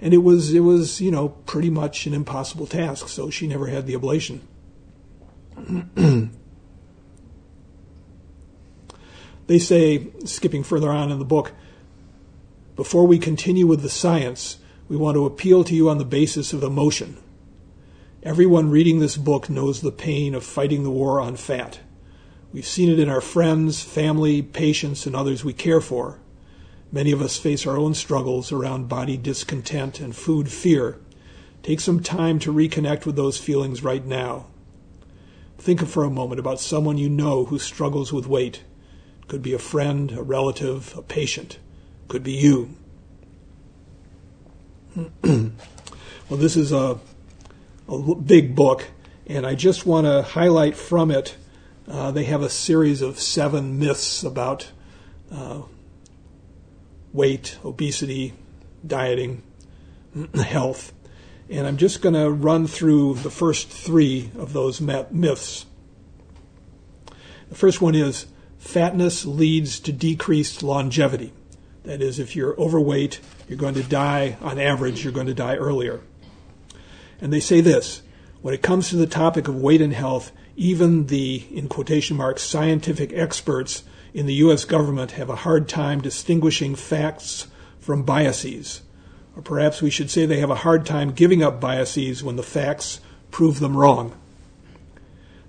it 0.00 0.18
was 0.18 0.52
it 0.52 0.60
was 0.60 1.00
you 1.00 1.10
know 1.10 1.28
pretty 1.28 1.70
much 1.70 2.06
an 2.06 2.14
impossible 2.14 2.66
task 2.66 3.08
so 3.08 3.30
she 3.30 3.46
never 3.46 3.66
had 3.66 3.86
the 3.86 3.94
ablation 3.94 4.40
they 9.50 9.58
say, 9.58 10.06
skipping 10.24 10.62
further 10.62 10.90
on 10.90 11.10
in 11.10 11.18
the 11.18 11.24
book, 11.24 11.50
before 12.76 13.04
we 13.04 13.18
continue 13.18 13.66
with 13.66 13.82
the 13.82 13.90
science, 13.90 14.58
we 14.88 14.96
want 14.96 15.16
to 15.16 15.26
appeal 15.26 15.64
to 15.64 15.74
you 15.74 15.90
on 15.90 15.98
the 15.98 16.04
basis 16.04 16.52
of 16.52 16.62
emotion. 16.62 17.16
Everyone 18.22 18.70
reading 18.70 19.00
this 19.00 19.16
book 19.16 19.50
knows 19.50 19.80
the 19.80 19.90
pain 19.90 20.36
of 20.36 20.44
fighting 20.44 20.84
the 20.84 20.90
war 20.90 21.20
on 21.20 21.34
fat. 21.34 21.80
We've 22.52 22.66
seen 22.66 22.90
it 22.90 22.98
in 22.98 23.08
our 23.08 23.20
friends, 23.20 23.82
family, 23.82 24.42
patients, 24.42 25.06
and 25.06 25.14
others 25.14 25.44
we 25.44 25.52
care 25.52 25.80
for. 25.80 26.18
Many 26.90 27.12
of 27.12 27.22
us 27.22 27.36
face 27.36 27.66
our 27.66 27.76
own 27.76 27.94
struggles 27.94 28.50
around 28.50 28.88
body 28.88 29.16
discontent 29.16 30.00
and 30.00 30.16
food 30.16 30.48
fear. 30.50 30.98
Take 31.62 31.78
some 31.78 32.00
time 32.00 32.40
to 32.40 32.52
reconnect 32.52 33.06
with 33.06 33.14
those 33.14 33.38
feelings 33.38 33.84
right 33.84 34.04
now. 34.04 34.46
Think 35.58 35.86
for 35.86 36.02
a 36.02 36.10
moment 36.10 36.40
about 36.40 36.58
someone 36.58 36.98
you 36.98 37.08
know 37.08 37.44
who 37.44 37.58
struggles 37.58 38.12
with 38.12 38.26
weight. 38.26 38.64
It 39.22 39.28
could 39.28 39.42
be 39.42 39.52
a 39.52 39.58
friend, 39.58 40.10
a 40.10 40.22
relative, 40.22 40.96
a 40.96 41.02
patient. 41.02 41.58
It 42.04 42.08
could 42.08 42.24
be 42.24 42.32
you. 42.32 42.74
well, 45.22 45.52
this 46.30 46.56
is 46.56 46.72
a, 46.72 46.98
a 47.88 48.14
big 48.16 48.56
book, 48.56 48.88
and 49.26 49.46
I 49.46 49.54
just 49.54 49.86
want 49.86 50.06
to 50.06 50.22
highlight 50.22 50.76
from 50.76 51.12
it. 51.12 51.36
Uh, 51.88 52.10
they 52.10 52.24
have 52.24 52.42
a 52.42 52.48
series 52.48 53.02
of 53.02 53.18
seven 53.18 53.78
myths 53.78 54.22
about 54.22 54.70
uh, 55.32 55.62
weight, 57.12 57.58
obesity, 57.64 58.34
dieting, 58.86 59.42
health. 60.34 60.92
And 61.48 61.66
I'm 61.66 61.76
just 61.76 62.00
going 62.00 62.14
to 62.14 62.30
run 62.30 62.66
through 62.66 63.14
the 63.14 63.30
first 63.30 63.68
three 63.68 64.30
of 64.38 64.52
those 64.52 64.80
myths. 64.80 65.66
The 67.48 67.56
first 67.56 67.80
one 67.80 67.96
is 67.96 68.26
fatness 68.58 69.26
leads 69.26 69.80
to 69.80 69.92
decreased 69.92 70.62
longevity. 70.62 71.32
That 71.82 72.02
is, 72.02 72.18
if 72.18 72.36
you're 72.36 72.58
overweight, 72.60 73.20
you're 73.48 73.58
going 73.58 73.74
to 73.74 73.82
die, 73.82 74.36
on 74.40 74.60
average, 74.60 75.02
you're 75.02 75.12
going 75.12 75.26
to 75.26 75.34
die 75.34 75.56
earlier. 75.56 76.00
And 77.20 77.32
they 77.32 77.40
say 77.40 77.60
this 77.60 78.02
when 78.42 78.54
it 78.54 78.62
comes 78.62 78.88
to 78.90 78.96
the 78.96 79.06
topic 79.06 79.48
of 79.48 79.56
weight 79.56 79.80
and 79.80 79.92
health, 79.92 80.30
even 80.56 81.06
the, 81.06 81.46
in 81.52 81.68
quotation 81.68 82.16
marks, 82.16 82.42
scientific 82.42 83.12
experts 83.12 83.82
in 84.12 84.26
the 84.26 84.34
U.S. 84.34 84.64
government 84.64 85.12
have 85.12 85.30
a 85.30 85.36
hard 85.36 85.68
time 85.68 86.00
distinguishing 86.00 86.74
facts 86.74 87.46
from 87.78 88.02
biases. 88.02 88.82
Or 89.36 89.42
perhaps 89.42 89.80
we 89.80 89.90
should 89.90 90.10
say 90.10 90.26
they 90.26 90.40
have 90.40 90.50
a 90.50 90.56
hard 90.56 90.84
time 90.84 91.12
giving 91.12 91.42
up 91.42 91.60
biases 91.60 92.22
when 92.22 92.36
the 92.36 92.42
facts 92.42 93.00
prove 93.30 93.60
them 93.60 93.76
wrong. 93.76 94.12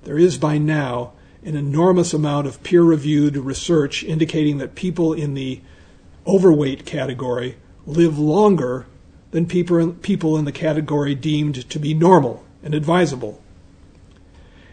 There 0.04 0.18
is 0.18 0.38
by 0.38 0.58
now 0.58 1.14
an 1.44 1.56
enormous 1.56 2.14
amount 2.14 2.48
of 2.48 2.62
peer 2.64 2.84
reviewed 2.84 3.36
research 3.36 4.04
indicating 4.04 4.60
that 4.60 4.76
people 4.76 5.14
in 5.14 5.34
the 5.34 5.62
overweight 6.28 6.86
category 6.86 7.58
live 7.86 8.20
longer 8.20 8.86
than 9.32 9.48
people 9.48 10.38
in 10.38 10.46
the 10.46 10.52
category 10.52 11.16
deemed 11.16 11.70
to 11.70 11.80
be 11.80 11.94
normal 11.94 12.44
and 12.64 12.76
advisable. 12.76 13.42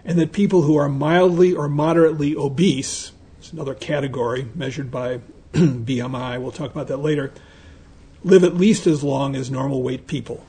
And 0.05 0.19
that 0.19 0.33
people 0.33 0.63
who 0.63 0.77
are 0.77 0.89
mildly 0.89 1.55
or 1.55 1.69
moderately 1.69 2.35
obese, 2.35 3.13
it's 3.39 3.53
another 3.53 3.75
category 3.75 4.49
measured 4.55 4.91
by 4.91 5.21
BMI, 5.53 6.41
we'll 6.41 6.53
talk 6.53 6.71
about 6.71 6.89
that 6.89 6.99
later, 6.99 7.33
live 8.23 8.45
at 8.45 8.57
least 8.57 8.87
as 8.87 9.03
long 9.03 9.35
as 9.35 9.51
normal 9.51 9.83
weight 9.83 10.07
people. 10.07 10.45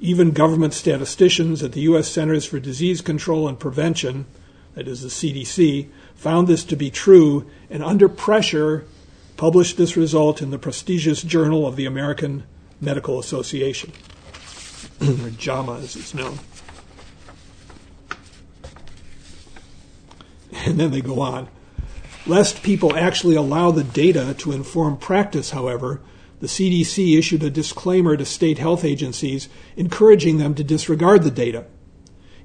Even 0.00 0.30
government 0.30 0.74
statisticians 0.74 1.62
at 1.62 1.72
the 1.72 1.80
U.S. 1.82 2.08
Centers 2.08 2.44
for 2.44 2.60
Disease 2.60 3.00
Control 3.00 3.48
and 3.48 3.58
Prevention, 3.58 4.26
that 4.74 4.86
is 4.86 5.02
the 5.02 5.08
CDC, 5.08 5.88
found 6.14 6.46
this 6.46 6.64
to 6.64 6.76
be 6.76 6.90
true 6.90 7.50
and 7.68 7.82
under 7.82 8.08
pressure 8.08 8.86
published 9.36 9.76
this 9.76 9.96
result 9.96 10.42
in 10.42 10.50
the 10.50 10.58
prestigious 10.58 11.22
Journal 11.22 11.66
of 11.66 11.76
the 11.76 11.86
American 11.86 12.44
Medical 12.80 13.18
Association, 13.18 13.92
or 15.00 15.30
JAMA 15.30 15.78
as 15.78 15.96
it's 15.96 16.12
known. 16.12 16.38
And 20.68 20.78
then 20.78 20.90
they 20.90 21.00
go 21.00 21.22
on. 21.22 21.48
Lest 22.26 22.62
people 22.62 22.94
actually 22.94 23.36
allow 23.36 23.70
the 23.70 23.82
data 23.82 24.34
to 24.36 24.52
inform 24.52 24.98
practice, 24.98 25.52
however, 25.52 26.02
the 26.40 26.46
CDC 26.46 27.18
issued 27.18 27.42
a 27.42 27.48
disclaimer 27.48 28.18
to 28.18 28.26
state 28.26 28.58
health 28.58 28.84
agencies 28.84 29.48
encouraging 29.76 30.36
them 30.36 30.54
to 30.54 30.62
disregard 30.62 31.22
the 31.22 31.30
data. 31.30 31.64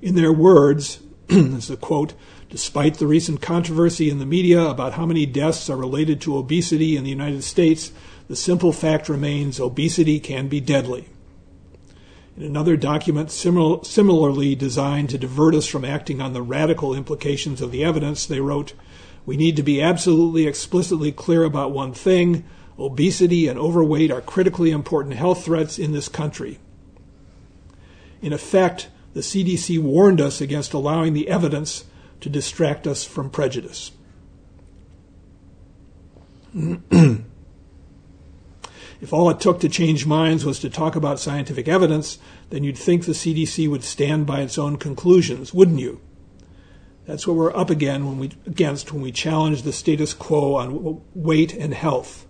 In 0.01 0.15
their 0.15 0.31
words, 0.31 1.01
is 1.29 1.69
a 1.69 1.75
quote, 1.75 2.13
despite 2.49 2.95
the 2.95 3.07
recent 3.07 3.41
controversy 3.41 4.09
in 4.09 4.19
the 4.19 4.25
media 4.25 4.61
about 4.61 4.93
how 4.93 5.05
many 5.05 5.25
deaths 5.25 5.69
are 5.69 5.75
related 5.75 6.21
to 6.21 6.37
obesity 6.37 6.95
in 6.95 7.03
the 7.03 7.09
United 7.09 7.43
States, 7.43 7.91
the 8.29 8.37
simple 8.37 8.71
fact 8.71 9.09
remains 9.09 9.59
obesity 9.59 10.21
can 10.21 10.47
be 10.47 10.61
deadly. 10.61 11.09
In 12.35 12.43
another 12.43 12.75
document 12.75 13.29
simil- 13.29 13.85
similarly 13.85 14.55
designed 14.55 15.09
to 15.11 15.17
divert 15.17 15.53
us 15.53 15.67
from 15.67 15.85
acting 15.85 16.19
on 16.19 16.33
the 16.33 16.41
radical 16.41 16.95
implications 16.95 17.61
of 17.61 17.71
the 17.71 17.83
evidence, 17.83 18.25
they 18.25 18.39
wrote, 18.39 18.73
We 19.25 19.37
need 19.37 19.55
to 19.57 19.63
be 19.63 19.81
absolutely 19.81 20.47
explicitly 20.47 21.11
clear 21.11 21.43
about 21.43 21.71
one 21.71 21.93
thing 21.93 22.43
obesity 22.79 23.47
and 23.47 23.59
overweight 23.59 24.09
are 24.11 24.21
critically 24.21 24.71
important 24.71 25.15
health 25.15 25.45
threats 25.45 25.77
in 25.77 25.91
this 25.91 26.09
country. 26.09 26.59
In 28.21 28.33
effect, 28.33 28.89
the 29.13 29.19
CDC 29.19 29.77
warned 29.79 30.19
us 30.19 30.41
against 30.41 30.73
allowing 30.73 31.13
the 31.13 31.27
evidence 31.27 31.85
to 32.21 32.29
distract 32.29 32.87
us 32.87 33.03
from 33.03 33.29
prejudice. 33.29 33.91
If 39.03 39.11
all 39.11 39.29
it 39.29 39.41
took 39.41 39.59
to 39.59 39.67
change 39.67 40.05
minds 40.05 40.45
was 40.45 40.59
to 40.59 40.69
talk 40.69 40.95
about 40.95 41.19
scientific 41.19 41.67
evidence, 41.67 42.19
then 42.51 42.63
you'd 42.63 42.77
think 42.77 43.03
the 43.03 43.11
CDC 43.11 43.69
would 43.69 43.83
stand 43.83 44.25
by 44.25 44.39
its 44.39 44.57
own 44.57 44.77
conclusions, 44.77 45.53
wouldn't 45.53 45.81
you? 45.81 45.99
That's 47.05 47.27
what 47.27 47.35
we're 47.35 47.53
up 47.53 47.69
again 47.69 48.07
when 48.07 48.17
we, 48.17 48.31
against 48.47 48.93
when 48.93 49.01
we 49.01 49.11
challenge 49.11 49.63
the 49.63 49.73
status 49.73 50.13
quo 50.13 50.55
on 50.55 51.01
weight 51.13 51.53
and 51.53 51.73
health. 51.73 52.25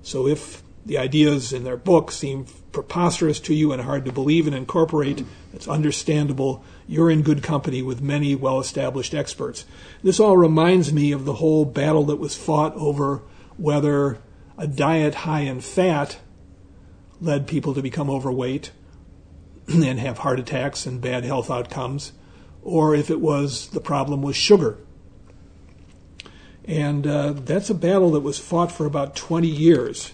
So 0.00 0.26
if 0.26 0.62
the 0.86 0.96
ideas 0.96 1.52
in 1.52 1.64
their 1.64 1.76
book 1.76 2.10
seem 2.10 2.46
preposterous 2.72 3.38
to 3.40 3.52
you 3.52 3.74
and 3.74 3.82
hard 3.82 4.06
to 4.06 4.10
believe 4.12 4.46
and 4.46 4.56
incorporate, 4.56 5.26
it's 5.52 5.68
understandable. 5.68 6.64
You're 6.86 7.10
in 7.10 7.20
good 7.20 7.42
company 7.42 7.82
with 7.82 8.00
many 8.00 8.34
well 8.34 8.60
established 8.60 9.12
experts. 9.12 9.66
This 10.02 10.18
all 10.18 10.38
reminds 10.38 10.90
me 10.90 11.12
of 11.12 11.26
the 11.26 11.34
whole 11.34 11.66
battle 11.66 12.04
that 12.04 12.16
was 12.16 12.34
fought 12.34 12.74
over 12.76 13.20
whether 13.58 14.20
a 14.58 14.66
diet 14.66 15.14
high 15.14 15.40
in 15.40 15.60
fat 15.60 16.18
led 17.20 17.46
people 17.46 17.74
to 17.74 17.82
become 17.82 18.10
overweight 18.10 18.70
and 19.68 19.98
have 19.98 20.18
heart 20.18 20.38
attacks 20.38 20.84
and 20.84 21.00
bad 21.00 21.24
health 21.24 21.50
outcomes, 21.50 22.12
or 22.62 22.94
if 22.94 23.10
it 23.10 23.20
was 23.20 23.68
the 23.68 23.80
problem 23.80 24.20
was 24.20 24.36
sugar. 24.36 24.76
And 26.64 27.06
uh, 27.06 27.32
that's 27.32 27.70
a 27.70 27.74
battle 27.74 28.10
that 28.10 28.20
was 28.20 28.38
fought 28.38 28.70
for 28.70 28.84
about 28.84 29.16
20 29.16 29.48
years. 29.48 30.12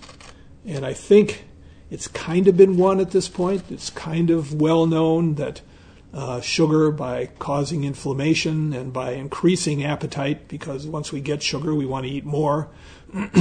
And 0.65 0.87
I 0.87 0.93
think 0.93 1.45
it's 1.91 2.07
kind 2.07 2.47
of 2.47 2.57
been 2.57 2.77
won 2.77 3.01
at 3.01 3.11
this 3.11 3.29
point. 3.29 3.65
It's 3.71 3.91
kind 3.91 4.31
of 4.31 4.55
well 4.55 4.87
known 4.87 5.35
that 5.35 5.63
uh, 6.13 6.41
sugar, 6.41 6.93
by 6.93 7.27
causing 7.41 7.83
inflammation 7.83 8.73
and 8.73 8.93
by 8.93 9.13
increasing 9.13 9.83
appetite, 9.83 10.47
because 10.47 10.87
once 10.87 11.11
we 11.11 11.21
get 11.21 11.43
sugar, 11.43 11.75
we 11.75 11.87
want 11.87 12.07
to 12.07 12.13
eat 12.13 12.25
more, 12.25 12.69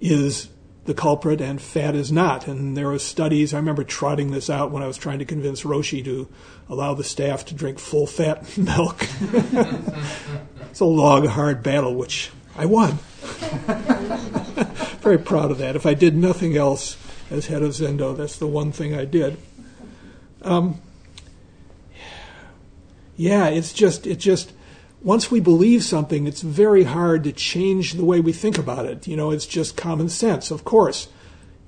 is 0.00 0.48
the 0.86 0.94
culprit 0.94 1.40
and 1.40 1.60
fat 1.60 1.94
is 1.94 2.10
not. 2.10 2.48
And 2.48 2.76
there 2.76 2.88
were 2.88 2.98
studies, 2.98 3.52
I 3.54 3.58
remember 3.58 3.84
trotting 3.84 4.30
this 4.30 4.48
out 4.50 4.70
when 4.70 4.82
I 4.82 4.86
was 4.86 4.96
trying 4.96 5.18
to 5.20 5.24
convince 5.24 5.62
Roshi 5.62 6.04
to 6.04 6.28
allow 6.68 6.94
the 6.94 7.04
staff 7.04 7.44
to 7.46 7.54
drink 7.54 7.78
full 7.78 8.06
fat 8.06 8.56
milk. 8.58 9.06
it's 10.70 10.80
a 10.80 10.84
long, 10.84 11.26
hard 11.26 11.62
battle, 11.62 11.94
which 11.94 12.30
I 12.56 12.66
won. 12.66 12.92
Very 15.00 15.18
proud 15.18 15.50
of 15.50 15.58
that. 15.58 15.76
If 15.76 15.86
I 15.86 15.94
did 15.94 16.16
nothing 16.16 16.56
else 16.56 16.96
as 17.30 17.46
head 17.46 17.62
of 17.62 17.70
Zendo, 17.70 18.16
that's 18.16 18.38
the 18.38 18.46
one 18.46 18.72
thing 18.72 18.94
I 18.94 19.04
did. 19.04 19.36
Um, 20.42 20.80
yeah, 23.16 23.48
it's 23.48 23.72
just, 23.72 24.06
it 24.06 24.16
just, 24.16 24.52
once 25.02 25.30
we 25.30 25.40
believe 25.40 25.82
something, 25.82 26.26
it's 26.26 26.42
very 26.42 26.84
hard 26.84 27.24
to 27.24 27.32
change 27.32 27.94
the 27.94 28.04
way 28.04 28.20
we 28.20 28.32
think 28.32 28.58
about 28.58 28.86
it. 28.86 29.06
You 29.06 29.16
know, 29.16 29.30
it's 29.30 29.46
just 29.46 29.76
common 29.76 30.08
sense, 30.08 30.50
of 30.50 30.64
course. 30.64 31.08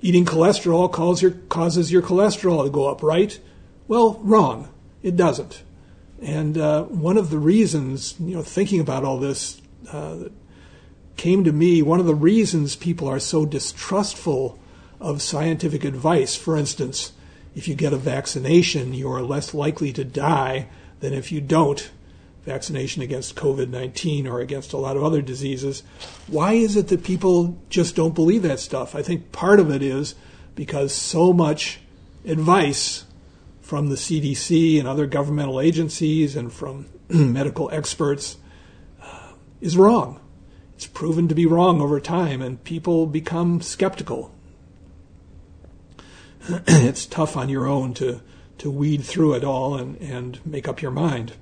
Eating 0.01 0.25
cholesterol 0.25 1.21
your, 1.21 1.31
causes 1.31 1.91
your 1.91 2.01
cholesterol 2.01 2.63
to 2.63 2.69
go 2.69 2.87
up, 2.87 3.01
right? 3.01 3.39
Well, 3.87 4.19
wrong. 4.21 4.69
It 5.01 5.15
doesn't. 5.15 5.63
And 6.21 6.57
uh, 6.57 6.83
one 6.83 7.17
of 7.17 7.29
the 7.29 7.39
reasons, 7.39 8.15
you 8.19 8.35
know, 8.35 8.43
thinking 8.43 8.79
about 8.79 9.03
all 9.03 9.17
this, 9.17 9.61
uh, 9.91 10.29
came 11.17 11.43
to 11.43 11.51
me, 11.51 11.81
one 11.81 11.99
of 11.99 12.05
the 12.05 12.15
reasons 12.15 12.75
people 12.75 13.07
are 13.07 13.19
so 13.19 13.45
distrustful 13.45 14.59
of 14.99 15.21
scientific 15.21 15.83
advice, 15.83 16.35
for 16.35 16.55
instance, 16.55 17.13
if 17.55 17.67
you 17.67 17.75
get 17.75 17.93
a 17.93 17.97
vaccination, 17.97 18.93
you 18.93 19.11
are 19.11 19.21
less 19.21 19.53
likely 19.53 19.91
to 19.93 20.03
die 20.03 20.67
than 21.01 21.13
if 21.13 21.31
you 21.31 21.41
don't 21.41 21.91
vaccination 22.45 23.01
against 23.01 23.35
COVID 23.35 23.69
19 23.69 24.27
or 24.27 24.39
against 24.39 24.73
a 24.73 24.77
lot 24.77 24.97
of 24.97 25.03
other 25.03 25.21
diseases. 25.21 25.83
Why 26.27 26.53
is 26.53 26.75
it 26.75 26.89
that 26.89 27.03
people 27.03 27.57
just 27.69 27.95
don't 27.95 28.15
believe 28.15 28.41
that 28.43 28.59
stuff? 28.59 28.95
I 28.95 29.01
think 29.01 29.31
part 29.31 29.59
of 29.59 29.71
it 29.71 29.81
is 29.81 30.15
because 30.55 30.93
so 30.93 31.33
much 31.33 31.79
advice 32.25 33.05
from 33.61 33.87
the 33.87 33.95
CDC 33.95 34.77
and 34.77 34.87
other 34.87 35.07
governmental 35.07 35.59
agencies 35.59 36.35
and 36.35 36.51
from 36.51 36.87
medical 37.09 37.71
experts 37.71 38.37
uh, 39.01 39.33
is 39.61 39.77
wrong. 39.77 40.19
It's 40.75 40.87
proven 40.87 41.27
to 41.29 41.35
be 41.35 41.45
wrong 41.45 41.81
over 41.81 41.99
time, 41.99 42.41
and 42.41 42.61
people 42.63 43.05
become 43.05 43.61
skeptical. 43.61 44.33
it's 46.67 47.05
tough 47.05 47.37
on 47.37 47.47
your 47.47 47.67
own 47.67 47.93
to, 47.95 48.21
to 48.57 48.69
weed 48.69 49.03
through 49.03 49.33
it 49.35 49.43
all 49.43 49.75
and, 49.75 49.97
and 50.01 50.45
make 50.45 50.67
up 50.67 50.81
your 50.81 50.91
mind. 50.91 51.33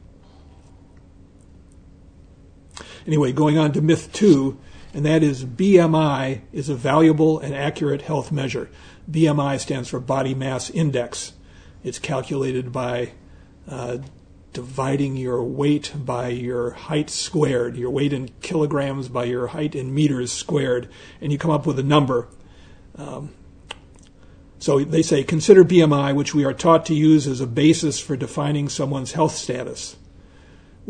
Anyway, 3.05 3.31
going 3.31 3.57
on 3.57 3.71
to 3.73 3.81
myth 3.81 4.11
two, 4.13 4.59
and 4.93 5.05
that 5.05 5.23
is 5.23 5.45
BMI 5.45 6.41
is 6.51 6.69
a 6.69 6.75
valuable 6.75 7.39
and 7.39 7.53
accurate 7.55 8.03
health 8.03 8.31
measure. 8.31 8.69
BMI 9.09 9.59
stands 9.59 9.89
for 9.89 9.99
Body 9.99 10.33
Mass 10.33 10.69
Index. 10.69 11.33
It's 11.83 11.99
calculated 11.99 12.71
by 12.71 13.13
uh, 13.69 13.99
dividing 14.53 15.15
your 15.17 15.43
weight 15.43 15.93
by 15.95 16.27
your 16.29 16.71
height 16.71 17.09
squared, 17.09 17.77
your 17.77 17.89
weight 17.89 18.13
in 18.13 18.29
kilograms 18.41 19.07
by 19.07 19.23
your 19.23 19.47
height 19.47 19.75
in 19.75 19.93
meters 19.93 20.31
squared, 20.31 20.89
and 21.21 21.31
you 21.31 21.37
come 21.37 21.51
up 21.51 21.65
with 21.65 21.79
a 21.79 21.83
number. 21.83 22.27
Um, 22.97 23.33
so 24.59 24.79
they 24.79 25.01
say 25.01 25.23
consider 25.23 25.63
BMI, 25.63 26.13
which 26.15 26.35
we 26.35 26.43
are 26.43 26.53
taught 26.53 26.85
to 26.87 26.93
use 26.93 27.25
as 27.25 27.41
a 27.41 27.47
basis 27.47 27.99
for 27.99 28.15
defining 28.15 28.69
someone's 28.69 29.13
health 29.13 29.33
status. 29.33 29.95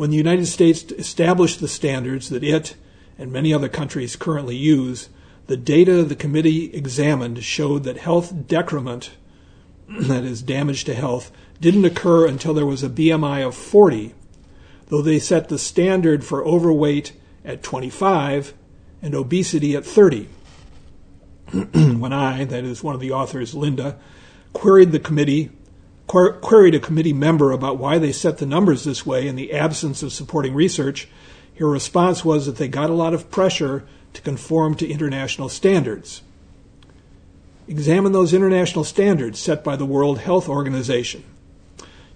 When 0.02 0.10
the 0.10 0.18
United 0.18 0.48
States 0.48 0.92
established 0.94 1.60
the 1.60 1.68
standards 1.68 2.30
that 2.30 2.44
it 2.44 2.74
and 3.20 3.32
many 3.32 3.54
other 3.54 3.70
countries 3.70 4.16
currently 4.16 4.56
use, 4.56 5.10
the 5.46 5.56
data 5.56 6.02
the 6.02 6.16
committee 6.16 6.74
examined 6.74 7.44
showed 7.44 7.84
that 7.84 7.98
health 7.98 8.48
decrement, 8.48 9.12
that 9.88 10.24
is, 10.24 10.42
damage 10.42 10.86
to 10.86 10.96
health, 10.96 11.32
didn't 11.60 11.86
occur 11.86 12.26
until 12.26 12.56
there 12.56 12.66
was 12.66 12.82
a 12.82 12.90
BMI 12.90 13.46
of 13.46 13.54
40, 13.54 14.16
though 14.88 15.04
they 15.04 15.20
set 15.20 15.50
the 15.50 15.60
standard 15.60 16.24
for 16.24 16.44
overweight 16.44 17.14
at 17.46 17.62
25 17.62 18.56
and 19.04 19.14
obesity 19.14 19.76
at 19.76 19.86
30. 19.86 20.28
when 21.74 22.12
I, 22.12 22.46
that 22.46 22.64
is 22.64 22.82
one 22.82 22.96
of 22.96 23.02
the 23.02 23.12
authors, 23.12 23.54
Linda, 23.54 24.00
queried 24.52 24.94
the 24.94 25.00
committee 25.00 25.52
queried 26.12 26.76
a 26.76 26.80
committee 26.80 27.14
member 27.14 27.52
about 27.52 27.78
why 27.78 27.98
they 27.98 28.12
set 28.12 28.38
the 28.38 28.46
numbers 28.46 28.84
this 28.84 29.06
way 29.06 29.28
in 29.28 29.38
the 29.38 29.54
absence 29.54 30.04
of 30.04 30.12
supporting 30.12 30.54
research, 30.54 31.08
her 31.58 31.70
response 31.70 32.26
was 32.26 32.46
that 32.46 32.58
they 32.58 32.68
got 32.68 32.90
a 32.90 32.94
lot 32.94 33.14
of 33.14 33.32
pressure 33.32 33.86
to 34.14 34.22
conform 34.22 34.76
to 34.76 34.90
international 34.90 35.48
standards. 35.48 36.22
Examine 37.68 38.12
those 38.12 38.34
international 38.34 38.84
standards 38.84 39.40
set 39.40 39.64
by 39.64 39.76
the 39.76 39.86
World 39.86 40.20
Health 40.20 40.50
Organization. 40.50 41.24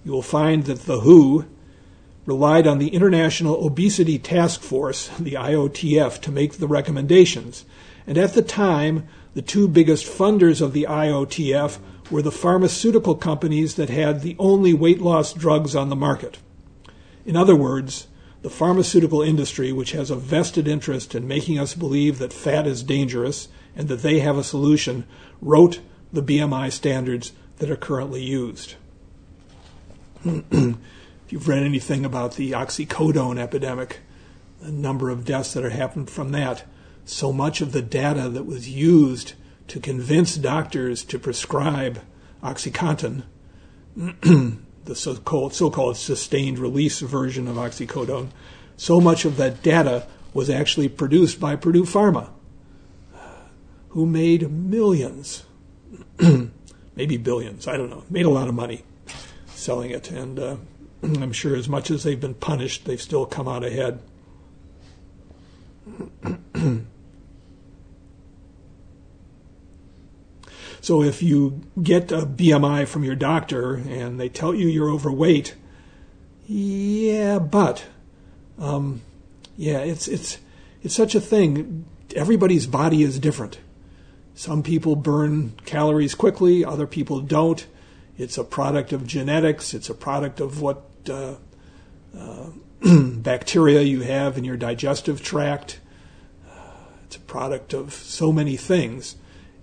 You 0.04 0.12
will 0.12 0.20
find 0.20 0.64
that 0.64 0.80
the 0.80 1.00
WHO 1.00 1.46
relied 2.26 2.66
on 2.66 2.78
the 2.78 2.88
International 2.88 3.64
Obesity 3.64 4.18
Task 4.18 4.60
Force, 4.60 5.08
the 5.18 5.34
IOTF, 5.34 6.20
to 6.20 6.30
make 6.30 6.54
the 6.54 6.66
recommendations. 6.66 7.64
And 8.06 8.18
at 8.18 8.34
the 8.34 8.42
time, 8.42 9.08
the 9.34 9.42
two 9.42 9.68
biggest 9.68 10.06
funders 10.06 10.60
of 10.60 10.72
the 10.72 10.86
IOTF 10.88 11.78
were 12.10 12.22
the 12.22 12.32
pharmaceutical 12.32 13.14
companies 13.14 13.74
that 13.74 13.90
had 13.90 14.20
the 14.20 14.36
only 14.38 14.72
weight 14.72 15.00
loss 15.00 15.32
drugs 15.32 15.74
on 15.74 15.88
the 15.88 15.96
market. 15.96 16.38
In 17.24 17.36
other 17.36 17.56
words, 17.56 18.06
the 18.42 18.50
pharmaceutical 18.50 19.22
industry, 19.22 19.72
which 19.72 19.92
has 19.92 20.10
a 20.10 20.16
vested 20.16 20.68
interest 20.68 21.14
in 21.14 21.26
making 21.26 21.58
us 21.58 21.74
believe 21.74 22.18
that 22.18 22.32
fat 22.32 22.66
is 22.66 22.82
dangerous 22.82 23.48
and 23.74 23.88
that 23.88 24.02
they 24.02 24.20
have 24.20 24.38
a 24.38 24.44
solution, 24.44 25.04
wrote 25.40 25.80
the 26.12 26.22
BMI 26.22 26.70
standards 26.70 27.32
that 27.58 27.70
are 27.70 27.76
currently 27.76 28.22
used. 28.22 28.76
if 30.24 30.76
you've 31.30 31.48
read 31.48 31.62
anything 31.62 32.04
about 32.04 32.36
the 32.36 32.52
oxycodone 32.52 33.38
epidemic, 33.38 33.98
the 34.60 34.70
number 34.70 35.10
of 35.10 35.24
deaths 35.24 35.54
that 35.54 35.64
have 35.64 35.72
happened 35.72 36.08
from 36.08 36.30
that, 36.30 36.64
so 37.04 37.32
much 37.32 37.60
of 37.60 37.72
the 37.72 37.82
data 37.82 38.28
that 38.28 38.46
was 38.46 38.68
used 38.68 39.34
to 39.68 39.80
convince 39.80 40.36
doctors 40.36 41.04
to 41.04 41.18
prescribe 41.18 42.00
OxyContin, 42.42 43.22
the 44.84 44.94
so-called, 44.94 45.54
so-called 45.54 45.96
sustained 45.96 46.58
release 46.58 47.00
version 47.00 47.48
of 47.48 47.56
oxycodone, 47.56 48.28
so 48.76 49.00
much 49.00 49.24
of 49.24 49.36
that 49.36 49.62
data 49.62 50.06
was 50.34 50.50
actually 50.50 50.88
produced 50.88 51.40
by 51.40 51.56
Purdue 51.56 51.84
Pharma, 51.84 52.28
who 53.90 54.06
made 54.06 54.50
millions, 54.50 55.44
maybe 56.94 57.16
billions, 57.16 57.66
I 57.66 57.76
don't 57.76 57.90
know, 57.90 58.04
made 58.10 58.26
a 58.26 58.30
lot 58.30 58.48
of 58.48 58.54
money 58.54 58.84
selling 59.46 59.90
it. 59.90 60.10
And 60.10 60.38
uh, 60.38 60.56
I'm 61.02 61.32
sure 61.32 61.56
as 61.56 61.68
much 61.68 61.90
as 61.90 62.04
they've 62.04 62.20
been 62.20 62.34
punished, 62.34 62.84
they've 62.84 63.00
still 63.00 63.26
come 63.26 63.48
out 63.48 63.64
ahead. 63.64 64.00
So 70.86 71.02
if 71.02 71.20
you 71.20 71.62
get 71.82 72.12
a 72.12 72.18
BMI 72.18 72.86
from 72.86 73.02
your 73.02 73.16
doctor 73.16 73.74
and 73.74 74.20
they 74.20 74.28
tell 74.28 74.54
you 74.54 74.68
you're 74.68 74.88
overweight, 74.88 75.56
yeah, 76.46 77.40
but 77.40 77.84
um, 78.56 79.00
yeah, 79.56 79.78
it's 79.78 80.06
it's 80.06 80.38
it's 80.84 80.94
such 80.94 81.16
a 81.16 81.20
thing. 81.20 81.86
Everybody's 82.14 82.68
body 82.68 83.02
is 83.02 83.18
different. 83.18 83.58
Some 84.36 84.62
people 84.62 84.94
burn 84.94 85.54
calories 85.64 86.14
quickly, 86.14 86.64
other 86.64 86.86
people 86.86 87.20
don't. 87.20 87.66
It's 88.16 88.38
a 88.38 88.44
product 88.44 88.92
of 88.92 89.08
genetics. 89.08 89.74
It's 89.74 89.90
a 89.90 89.94
product 89.94 90.38
of 90.38 90.62
what 90.62 90.88
uh, 91.10 91.34
uh, 92.16 92.50
bacteria 93.00 93.82
you 93.82 94.02
have 94.02 94.38
in 94.38 94.44
your 94.44 94.56
digestive 94.56 95.20
tract. 95.20 95.80
Uh, 96.48 96.74
it's 97.04 97.16
a 97.16 97.20
product 97.26 97.74
of 97.74 97.92
so 97.92 98.30
many 98.30 98.56
things 98.56 99.16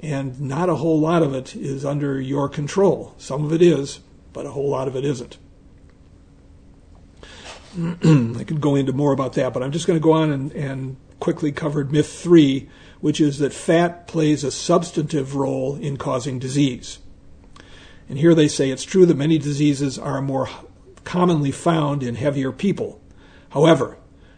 and 0.03 0.39
not 0.41 0.67
a 0.67 0.75
whole 0.75 0.99
lot 0.99 1.23
of 1.23 1.33
it 1.33 1.55
is 1.55 1.85
under 1.85 2.19
your 2.19 2.49
control. 2.49 3.15
Some 3.17 3.45
of 3.45 3.53
it 3.53 3.61
is, 3.61 4.01
but 4.33 4.45
a 4.45 4.51
whole 4.51 4.69
lot 4.69 4.89
of 4.89 4.97
it 4.97 5.05
isn't. 5.05 5.37
I 8.37 8.43
could 8.43 8.59
go 8.59 8.75
into 8.75 8.91
more 8.91 9.13
about 9.13 9.33
that, 9.33 9.53
but 9.53 9.63
I'm 9.63 9.71
just 9.71 9.87
going 9.87 9.97
to 9.97 10.03
go 10.03 10.11
on 10.11 10.29
and, 10.29 10.51
and 10.51 10.97
quickly 11.21 11.53
cover 11.53 11.85
myth 11.85 12.11
three, 12.11 12.69
which 12.99 13.21
is 13.21 13.39
that 13.39 13.53
fat 13.53 14.05
plays 14.05 14.43
a 14.43 14.51
substantive 14.51 15.35
role 15.35 15.77
in 15.77 15.95
causing 15.95 16.37
disease. 16.37 16.99
And 18.09 18.17
here 18.19 18.35
they 18.35 18.49
say 18.49 18.71
it's 18.71 18.83
true 18.83 19.05
that 19.05 19.15
many 19.15 19.37
diseases 19.37 19.97
are 19.97 20.21
more 20.21 20.49
commonly 21.05 21.51
found 21.51 22.03
in 22.03 22.15
heavier 22.15 22.51
people. 22.51 23.01
However, 23.51 23.97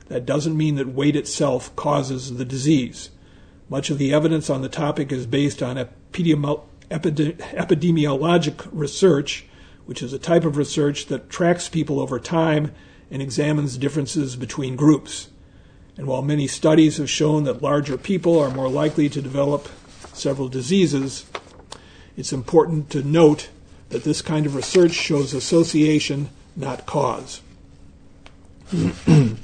that 0.09 0.27
doesn't 0.27 0.55
mean 0.55 0.75
that 0.75 0.87
weight 0.87 1.15
itself 1.15 1.75
causes 1.75 2.35
the 2.37 2.45
disease. 2.45 3.09
Much 3.67 3.89
of 3.89 3.97
the 3.97 4.13
evidence 4.13 4.49
on 4.49 4.61
the 4.61 4.69
topic 4.69 5.11
is 5.11 5.25
based 5.25 5.63
on 5.63 5.77
epidemiologic 6.91 8.69
research, 8.71 9.45
which 9.85 10.03
is 10.03 10.13
a 10.13 10.19
type 10.19 10.45
of 10.45 10.55
research 10.57 11.07
that 11.07 11.29
tracks 11.29 11.67
people 11.67 11.99
over 11.99 12.19
time 12.19 12.71
and 13.09 13.21
examines 13.21 13.77
differences 13.77 14.35
between 14.35 14.75
groups. 14.75 15.29
And 15.97 16.07
while 16.07 16.21
many 16.21 16.47
studies 16.47 16.97
have 16.97 17.09
shown 17.09 17.45
that 17.45 17.61
larger 17.61 17.97
people 17.97 18.37
are 18.39 18.51
more 18.51 18.69
likely 18.69 19.09
to 19.09 19.21
develop 19.21 19.69
several 20.13 20.47
diseases, 20.47 21.25
it's 22.17 22.33
important 22.33 22.89
to 22.91 23.01
note 23.01 23.49
that 23.89 24.03
this 24.03 24.21
kind 24.21 24.45
of 24.45 24.55
research 24.55 24.91
shows 24.91 25.33
association, 25.33 26.29
not 26.55 26.85
cause. 26.85 27.41
and 28.71 29.37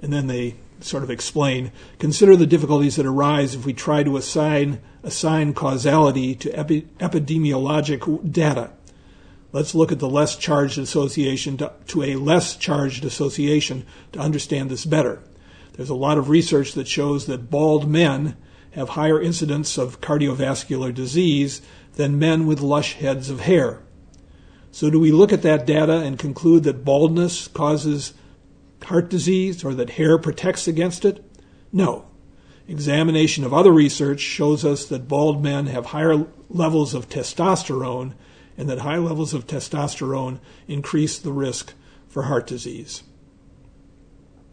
then 0.00 0.26
they 0.26 0.54
sort 0.84 1.02
of 1.02 1.10
explain, 1.10 1.72
consider 1.98 2.36
the 2.36 2.46
difficulties 2.46 2.96
that 2.96 3.06
arise 3.06 3.54
if 3.54 3.64
we 3.64 3.72
try 3.72 4.02
to 4.02 4.16
assign, 4.16 4.80
assign 5.02 5.54
causality 5.54 6.34
to 6.34 6.50
epi- 6.58 6.88
epidemiologic 6.98 8.32
data. 8.32 8.70
Let's 9.52 9.74
look 9.74 9.90
at 9.90 9.98
the 9.98 10.08
less 10.08 10.36
charged 10.36 10.78
association 10.78 11.56
to, 11.58 11.72
to 11.88 12.02
a 12.02 12.16
less 12.16 12.56
charged 12.56 13.04
association 13.04 13.84
to 14.12 14.20
understand 14.20 14.70
this 14.70 14.84
better. 14.84 15.22
There's 15.72 15.90
a 15.90 15.94
lot 15.94 16.18
of 16.18 16.28
research 16.28 16.72
that 16.72 16.86
shows 16.86 17.26
that 17.26 17.50
bald 17.50 17.88
men 17.88 18.36
have 18.72 18.90
higher 18.90 19.20
incidence 19.20 19.76
of 19.76 20.00
cardiovascular 20.00 20.94
disease 20.94 21.62
than 21.94 22.18
men 22.18 22.46
with 22.46 22.60
lush 22.60 22.94
heads 22.94 23.30
of 23.30 23.40
hair. 23.40 23.82
So, 24.72 24.88
do 24.88 25.00
we 25.00 25.10
look 25.10 25.32
at 25.32 25.42
that 25.42 25.66
data 25.66 25.96
and 25.96 26.16
conclude 26.18 26.62
that 26.62 26.84
baldness 26.84 27.48
causes 27.48 28.14
heart 28.84 29.08
disease 29.08 29.64
or 29.64 29.74
that 29.74 29.90
hair 29.90 30.18
protects 30.18 30.68
against 30.68 31.04
it? 31.04 31.24
No. 31.72 32.06
Examination 32.68 33.44
of 33.44 33.52
other 33.52 33.72
research 33.72 34.20
shows 34.20 34.64
us 34.64 34.86
that 34.86 35.08
bald 35.08 35.42
men 35.42 35.66
have 35.66 35.86
higher 35.86 36.26
levels 36.48 36.94
of 36.94 37.08
testosterone 37.08 38.14
and 38.56 38.68
that 38.68 38.80
high 38.80 38.98
levels 38.98 39.34
of 39.34 39.46
testosterone 39.46 40.38
increase 40.68 41.18
the 41.18 41.32
risk 41.32 41.72
for 42.08 42.24
heart 42.24 42.46
disease. 42.46 43.02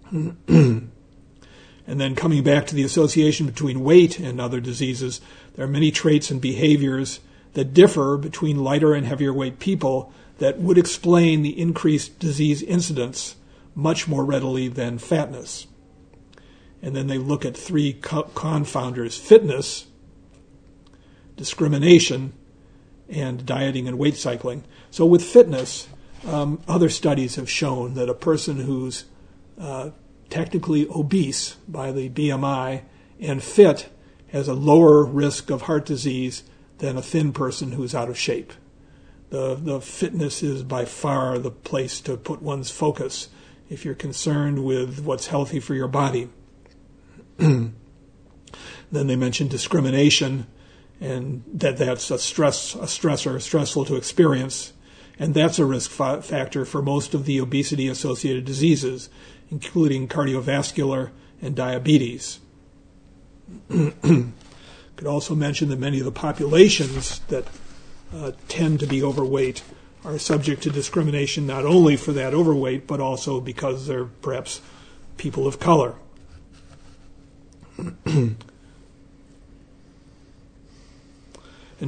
and 0.12 0.92
then 1.86 2.16
coming 2.16 2.44
back 2.44 2.66
to 2.68 2.76
the 2.76 2.84
association 2.84 3.46
between 3.46 3.84
weight 3.84 4.20
and 4.20 4.40
other 4.40 4.60
diseases, 4.60 5.22
there 5.56 5.66
are 5.66 5.70
many 5.70 5.92
traits 5.92 6.32
and 6.32 6.40
behaviors 6.40 7.20
that 7.54 7.74
differ 7.74 8.18
between 8.18 8.64
lighter 8.64 8.94
and 8.94 9.06
heavier 9.06 9.34
weight 9.34 9.60
people 9.60 10.14
that 10.38 10.60
would 10.60 10.78
explain 10.78 11.42
the 11.42 11.60
increased 11.60 12.20
disease 12.20 12.62
incidence 12.62 13.36
much 13.78 14.08
more 14.08 14.26
readily 14.26 14.68
than 14.68 14.98
fatness. 14.98 15.68
And 16.82 16.96
then 16.96 17.06
they 17.06 17.20
look 17.20 17.46
at 17.46 17.56
three 17.56 17.94
co- 17.94 18.24
confounders 18.34 19.18
fitness, 19.18 19.86
discrimination, 21.36 22.34
and 23.08 23.46
dieting 23.46 23.88
and 23.88 24.00
weight 24.00 24.16
cycling. 24.16 24.64
So, 24.90 25.06
with 25.06 25.24
fitness, 25.24 25.88
um, 26.26 26.60
other 26.68 26.90
studies 26.90 27.36
have 27.36 27.50
shown 27.50 27.94
that 27.94 28.10
a 28.10 28.16
person 28.16 28.62
who's 28.62 29.06
uh, 29.60 29.92
technically 30.30 30.88
obese 30.90 31.58
by 31.68 31.92
the 31.92 32.10
BMI 32.10 32.82
and 33.20 33.44
fit 33.44 33.90
has 34.30 34.48
a 34.48 34.54
lower 34.54 35.06
risk 35.06 35.52
of 35.52 35.64
heart 35.64 35.86
disease 35.86 36.44
than 36.80 36.98
a 36.98 37.02
thin 37.04 37.32
person 37.32 37.74
who's 37.74 37.94
out 37.94 38.10
of 38.10 38.18
shape. 38.18 38.54
The, 39.30 39.56
the 39.56 39.82
fitness 39.82 40.42
is 40.42 40.64
by 40.64 40.86
far 40.86 41.38
the 41.38 41.52
place 41.52 42.02
to 42.02 42.18
put 42.18 42.42
one's 42.42 42.72
focus 42.72 43.30
if 43.70 43.84
you're 43.86 43.96
concerned 43.96 44.64
with 44.64 45.04
what's 45.04 45.28
healthy 45.28 45.60
for 45.60 45.76
your 45.76 45.88
body. 45.88 46.30
then 47.38 47.74
they 48.92 49.16
mention 49.16 49.48
discrimination 49.48 50.48
and 51.00 51.44
that 51.54 51.78
that's 51.78 52.10
a 52.10 52.18
stress 52.18 52.74
a 52.76 52.80
stressor 52.80 53.40
stressful 53.40 53.86
to 53.86 53.96
experience 53.96 54.74
and 55.20 55.34
that's 55.34 55.60
a 55.60 55.66
risk 55.66 55.92
fa- 55.92 56.22
factor 56.22 56.66
for 56.66 56.82
most 56.82 57.14
of 57.14 57.26
the 57.26 57.40
obesity 57.40 57.88
associated 57.88 58.46
diseases 58.46 59.10
including 59.52 60.08
cardiovascular 60.08 61.12
and 61.42 61.56
diabetes 61.56 62.40
could 63.70 65.06
also 65.06 65.36
mention 65.36 65.70
that 65.70 65.80
many 65.80 66.00
of 66.00 66.06
the 66.06 66.12
populations 66.12 67.20
that 67.28 67.46
uh, 68.14 68.32
tend 68.48 68.80
to 68.80 68.88
be 68.88 69.04
overweight 69.04 69.62
are 70.08 70.18
subject 70.18 70.64
to 70.64 70.70
discrimination 70.70 71.46
not 71.46 71.66
only 71.66 71.98
for 71.98 72.14
that 72.14 72.34
overweight, 72.34 72.88
but 72.88 73.02
also 73.02 73.42
because 73.42 73.88
they're 73.88 74.06
perhaps 74.06 74.62
people 75.18 75.46
of 75.46 75.60
color. 75.60 75.96
and 78.06 78.38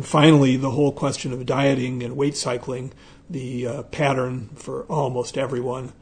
finally, 0.01 0.57
the 0.57 0.71
whole 0.71 0.91
question 0.91 1.31
of 1.31 1.45
dieting 1.45 2.03
and 2.03 2.17
weight 2.17 2.35
cycling, 2.35 2.91
the 3.29 3.65
uh, 3.65 3.83
pattern 3.83 4.49
for 4.53 4.83
almost 4.83 5.37
everyone, 5.37 5.93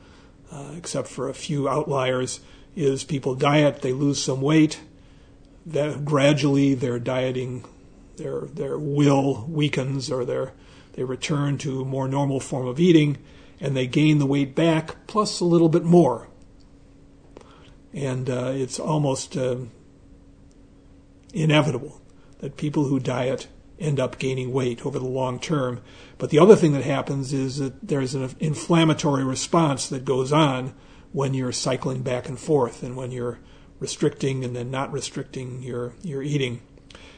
uh, 0.52 0.72
except 0.76 1.08
for 1.08 1.30
a 1.30 1.36
few 1.36 1.70
outliers, 1.70 2.40
is 2.76 3.04
people 3.04 3.36
diet, 3.36 3.84
they 3.84 3.94
lose 3.94 4.22
some 4.22 4.42
weight, 4.42 4.80
that 5.68 6.04
gradually 6.04 6.74
their 6.74 6.98
dieting, 6.98 7.64
their 8.16 8.42
their 8.42 8.80
will 8.80 9.46
weakens 9.48 10.10
or 10.10 10.26
their 10.26 10.54
they 10.98 11.04
return 11.04 11.60
to 11.60 11.82
a 11.82 11.86
more 11.86 12.08
normal 12.08 12.40
form 12.40 12.66
of 12.66 12.80
eating, 12.80 13.20
and 13.60 13.78
they 13.78 13.86
gain 13.86 14.18
the 14.18 14.26
weight 14.26 14.56
back 14.56 15.06
plus 15.06 15.40
a 15.40 15.46
little 15.46 15.70
bit 15.70 15.84
more. 15.84 16.28
And 17.94 18.28
uh, 18.28 18.52
it's 18.56 18.80
almost 18.80 19.38
uh, 19.38 19.58
inevitable 21.34 22.02
that 22.40 22.58
people 22.58 22.86
who 22.86 23.00
diet 23.00 23.48
end 23.80 24.00
up 24.00 24.18
gaining 24.18 24.52
weight 24.52 24.88
over 24.88 24.98
the 24.98 25.06
long 25.06 25.40
term. 25.40 25.82
But 26.18 26.32
the 26.32 26.40
other 26.40 26.56
thing 26.56 26.74
that 26.74 26.84
happens 26.84 27.32
is 27.32 27.58
that 27.58 27.88
there's 27.88 28.16
an 28.16 28.36
inflammatory 28.40 29.24
response 29.24 29.90
that 29.90 30.04
goes 30.04 30.34
on 30.34 30.74
when 31.12 31.36
you're 31.36 31.52
cycling 31.52 32.02
back 32.02 32.28
and 32.28 32.40
forth 32.40 32.82
and 32.82 32.96
when 32.96 33.12
you're 33.12 33.38
restricting 33.80 34.44
and 34.44 34.56
then 34.56 34.72
not 34.72 34.92
restricting 34.92 35.62
your, 35.62 35.94
your 36.02 36.24
eating. 36.24 36.62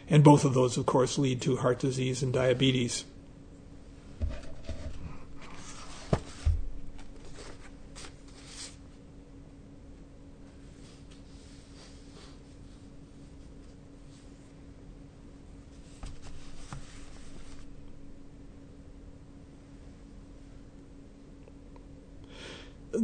And 0.09 0.21
both 0.21 0.43
of 0.43 0.53
those, 0.53 0.75
of 0.75 0.85
course, 0.85 1.17
lead 1.17 1.41
to 1.43 1.55
heart 1.55 1.79
disease 1.79 2.21
and 2.21 2.33
diabetes. 2.33 3.05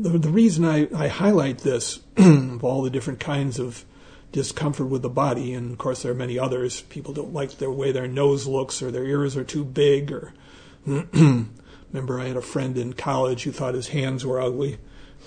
The, 0.06 0.20
the 0.20 0.30
reason 0.30 0.66
I, 0.66 0.88
I 0.96 1.08
highlight 1.08 1.60
this 1.60 2.00
of 2.18 2.64
all 2.64 2.84
the 2.84 2.90
different 2.90 3.20
kinds 3.20 3.60
of 3.60 3.86
discomfort 4.32 4.88
with 4.88 5.02
the 5.02 5.10
body, 5.10 5.54
and 5.54 5.72
of 5.72 5.78
course 5.78 6.04
there 6.04 6.12
are 6.12 6.16
many 6.16 6.38
others. 6.38 6.82
People 6.82 7.14
don't 7.14 7.34
like 7.34 7.52
the 7.52 7.72
way 7.72 7.92
their 7.92 8.08
nose 8.08 8.46
looks, 8.46 8.82
or 8.84 8.92
their 8.92 9.06
ears 9.06 9.36
are 9.36 9.44
too 9.44 9.66
big, 9.66 10.12
or 10.12 10.34
remember 10.86 12.20
I 12.20 12.28
had 12.28 12.38
a 12.38 12.42
friend 12.42 12.78
in 12.78 12.94
college 12.94 13.44
who 13.44 13.52
thought 13.52 13.74
his 13.74 13.90
hands 13.90 14.26
were 14.26 14.40
ugly. 14.40 14.78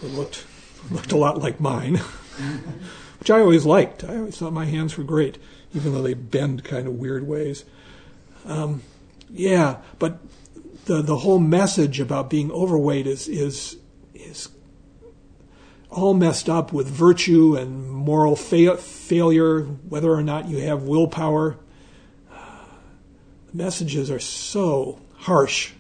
It 0.03 0.13
looked 0.13 0.47
looked 0.91 1.11
a 1.11 1.17
lot 1.17 1.39
like 1.39 1.59
mine, 1.59 1.97
which 3.19 3.31
I 3.31 3.41
always 3.41 3.67
liked. 3.67 4.05
I 4.05 4.19
always 4.19 4.37
thought 4.37 4.53
my 4.53 4.67
hands 4.67 4.97
were 4.97 5.05
great, 5.05 5.39
even 5.75 5.93
though 5.93 6.03
they 6.03 6.15
bend 6.15 6.63
kind 6.63 6.87
of 6.87 6.95
weird 6.95 7.27
ways. 7.27 7.65
Um, 8.47 8.83
yeah, 9.29 9.79
but 9.99 10.19
the 10.85 11.03
the 11.03 11.17
whole 11.17 11.41
message 11.41 11.99
about 11.99 12.31
being 12.31 12.53
overweight 12.53 13.09
is 13.09 13.27
is 13.27 13.77
is 14.15 14.51
all 15.91 16.15
messed 16.15 16.49
up 16.49 16.73
with 16.73 16.87
virtue 16.87 17.57
and 17.57 17.91
moral 17.91 18.37
fa- 18.37 18.77
failure, 18.77 19.63
whether 19.63 20.13
or 20.13 20.23
not 20.23 20.49
you 20.49 20.59
have 20.59 20.83
willpower. 20.83 21.57
The 22.31 23.57
messages 23.57 24.11
are 24.11 24.19
so 24.19 25.01
harsh. 25.17 25.73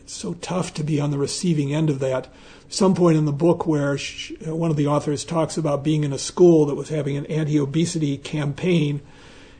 It's 0.00 0.12
so 0.12 0.34
tough 0.34 0.72
to 0.74 0.84
be 0.84 1.00
on 1.00 1.10
the 1.10 1.18
receiving 1.18 1.74
end 1.74 1.90
of 1.90 1.98
that. 2.00 2.28
Some 2.68 2.94
point 2.94 3.18
in 3.18 3.24
the 3.24 3.32
book 3.32 3.66
where 3.66 3.98
she, 3.98 4.36
one 4.36 4.70
of 4.70 4.76
the 4.76 4.86
authors 4.86 5.24
talks 5.24 5.56
about 5.56 5.82
being 5.82 6.04
in 6.04 6.12
a 6.12 6.18
school 6.18 6.66
that 6.66 6.76
was 6.76 6.88
having 6.88 7.16
an 7.16 7.26
anti 7.26 7.58
obesity 7.58 8.16
campaign, 8.16 9.00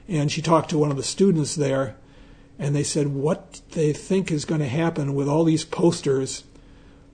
and 0.07 0.31
she 0.31 0.41
talked 0.41 0.71
to 0.71 0.79
one 0.79 0.93
of 0.93 0.97
the 0.97 1.03
students 1.03 1.57
there, 1.57 1.97
and 2.57 2.75
they 2.75 2.85
said 2.85 3.09
what 3.09 3.61
they 3.73 3.93
think 3.93 4.31
is 4.31 4.45
going 4.45 4.61
to 4.61 4.69
happen 4.69 5.15
with 5.15 5.29
all 5.29 5.43
these 5.43 5.65
posters 5.65 6.45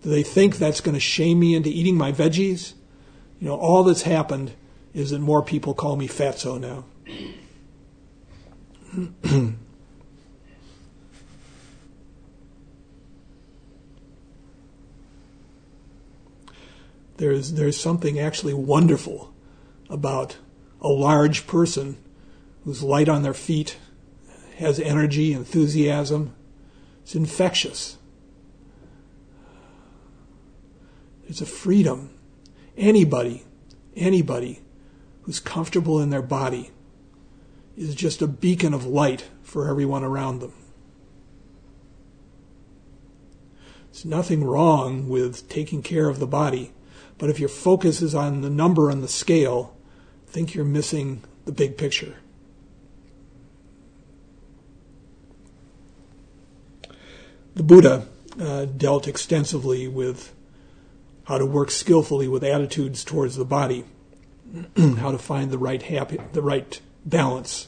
do 0.07 0.13
they 0.13 0.23
think 0.23 0.57
that's 0.59 0.81
going 0.81 0.95
to 0.95 1.01
shame 1.01 1.41
me 1.41 1.57
into 1.57 1.69
eating 1.69 1.97
my 1.97 2.13
veggies? 2.13 2.75
You 3.41 3.49
know, 3.49 3.57
all 3.57 3.83
that's 3.83 4.03
happened 4.03 4.53
is 4.95 5.11
that 5.11 5.19
more 5.19 5.43
people 5.43 5.75
call 5.75 5.97
me 5.97 6.07
fatso 6.07 6.61
now. 6.61 6.85
there's 17.17 17.55
there's 17.55 17.77
something 17.77 18.21
actually 18.21 18.55
wonderful 18.55 19.35
about 19.91 20.37
a 20.81 20.87
large 20.87 21.49
person 21.49 21.97
who's 22.63 22.81
light 22.81 23.09
on 23.09 23.25
their 23.25 23.35
feet, 23.35 23.77
has 24.59 24.79
energy, 24.79 25.33
enthusiasm. 25.33 26.33
It's 27.03 27.17
infectious. 27.17 27.99
It's 31.29 31.41
a 31.41 31.47
freedom. 31.47 32.11
Anybody, 32.77 33.45
anybody 33.97 34.63
who's 35.23 35.41
comfortable 35.41 36.01
in 36.01 36.11
their 36.11 36.23
body 36.23 36.71
is 37.77 37.95
just 37.95 38.23
a 38.23 38.27
beacon 38.27 38.73
of 38.73 38.87
light 38.87 39.29
for 39.43 39.69
everyone 39.69 40.05
around 40.05 40.41
them. 40.41 40.53
There's 43.91 44.05
nothing 44.05 44.45
wrong 44.45 45.09
with 45.09 45.49
taking 45.49 45.83
care 45.83 46.09
of 46.09 46.19
the 46.19 46.27
body, 46.27 46.73
but 47.19 47.31
if 47.31 47.41
your 47.41 47.49
focus 47.49 48.03
is 48.03 48.15
on 48.15 48.43
the 48.43 48.51
number 48.51 48.91
on 48.91 49.01
the 49.01 49.09
scale, 49.09 49.77
think 50.37 50.55
you're 50.55 50.67
missing 50.67 51.23
the 51.47 51.53
big 51.53 51.79
picture. 51.79 52.17
The 57.55 57.63
Buddha 57.63 58.07
uh, 58.39 58.67
dealt 58.67 59.09
extensively 59.09 59.89
with 59.89 60.35
how 61.27 61.39
to 61.39 61.47
work 61.47 61.71
skillfully 61.71 62.29
with 62.29 62.43
attitudes 62.45 63.05
towards 63.05 63.37
the 63.37 63.45
body, 63.45 63.85
how 64.77 65.11
to 65.11 65.19
find 65.19 65.51
the 65.51 65.59
right 65.59 65.83
happy, 65.83 66.19
the 66.33 66.43
right 66.43 66.81
balance, 67.05 67.67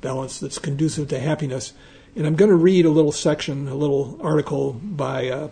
balance 0.00 0.40
that's 0.40 0.58
conducive 0.58 1.08
to 1.08 1.18
happiness. 1.18 1.74
And 2.16 2.26
I'm 2.26 2.34
going 2.34 2.50
to 2.50 2.56
read 2.56 2.86
a 2.86 2.90
little 2.90 3.12
section, 3.12 3.68
a 3.68 3.74
little 3.74 4.18
article 4.22 4.72
by 4.72 5.28
uh, 5.28 5.50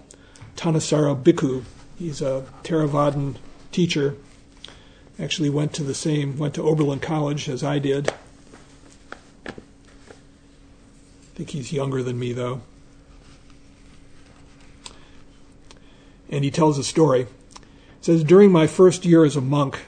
Thanissaro 0.56 1.22
Bhikkhu. 1.22 1.64
He's 1.98 2.22
a 2.22 2.46
Theravadan 2.64 3.36
teacher. 3.70 4.16
Actually, 5.18 5.50
went 5.50 5.74
to 5.74 5.82
the 5.82 5.94
same, 5.94 6.38
went 6.38 6.54
to 6.54 6.62
Oberlin 6.62 7.00
College 7.00 7.50
as 7.50 7.62
I 7.62 7.78
did. 7.78 8.10
I 9.46 9.52
think 11.34 11.50
he's 11.50 11.70
younger 11.70 12.02
than 12.02 12.18
me, 12.18 12.32
though. 12.32 12.62
And 16.30 16.44
he 16.44 16.50
tells 16.50 16.78
a 16.78 16.84
story. 16.84 17.22
It 17.22 17.28
says, 18.00 18.24
During 18.24 18.50
my 18.50 18.66
first 18.66 19.04
year 19.04 19.24
as 19.24 19.36
a 19.36 19.42
monk, 19.42 19.80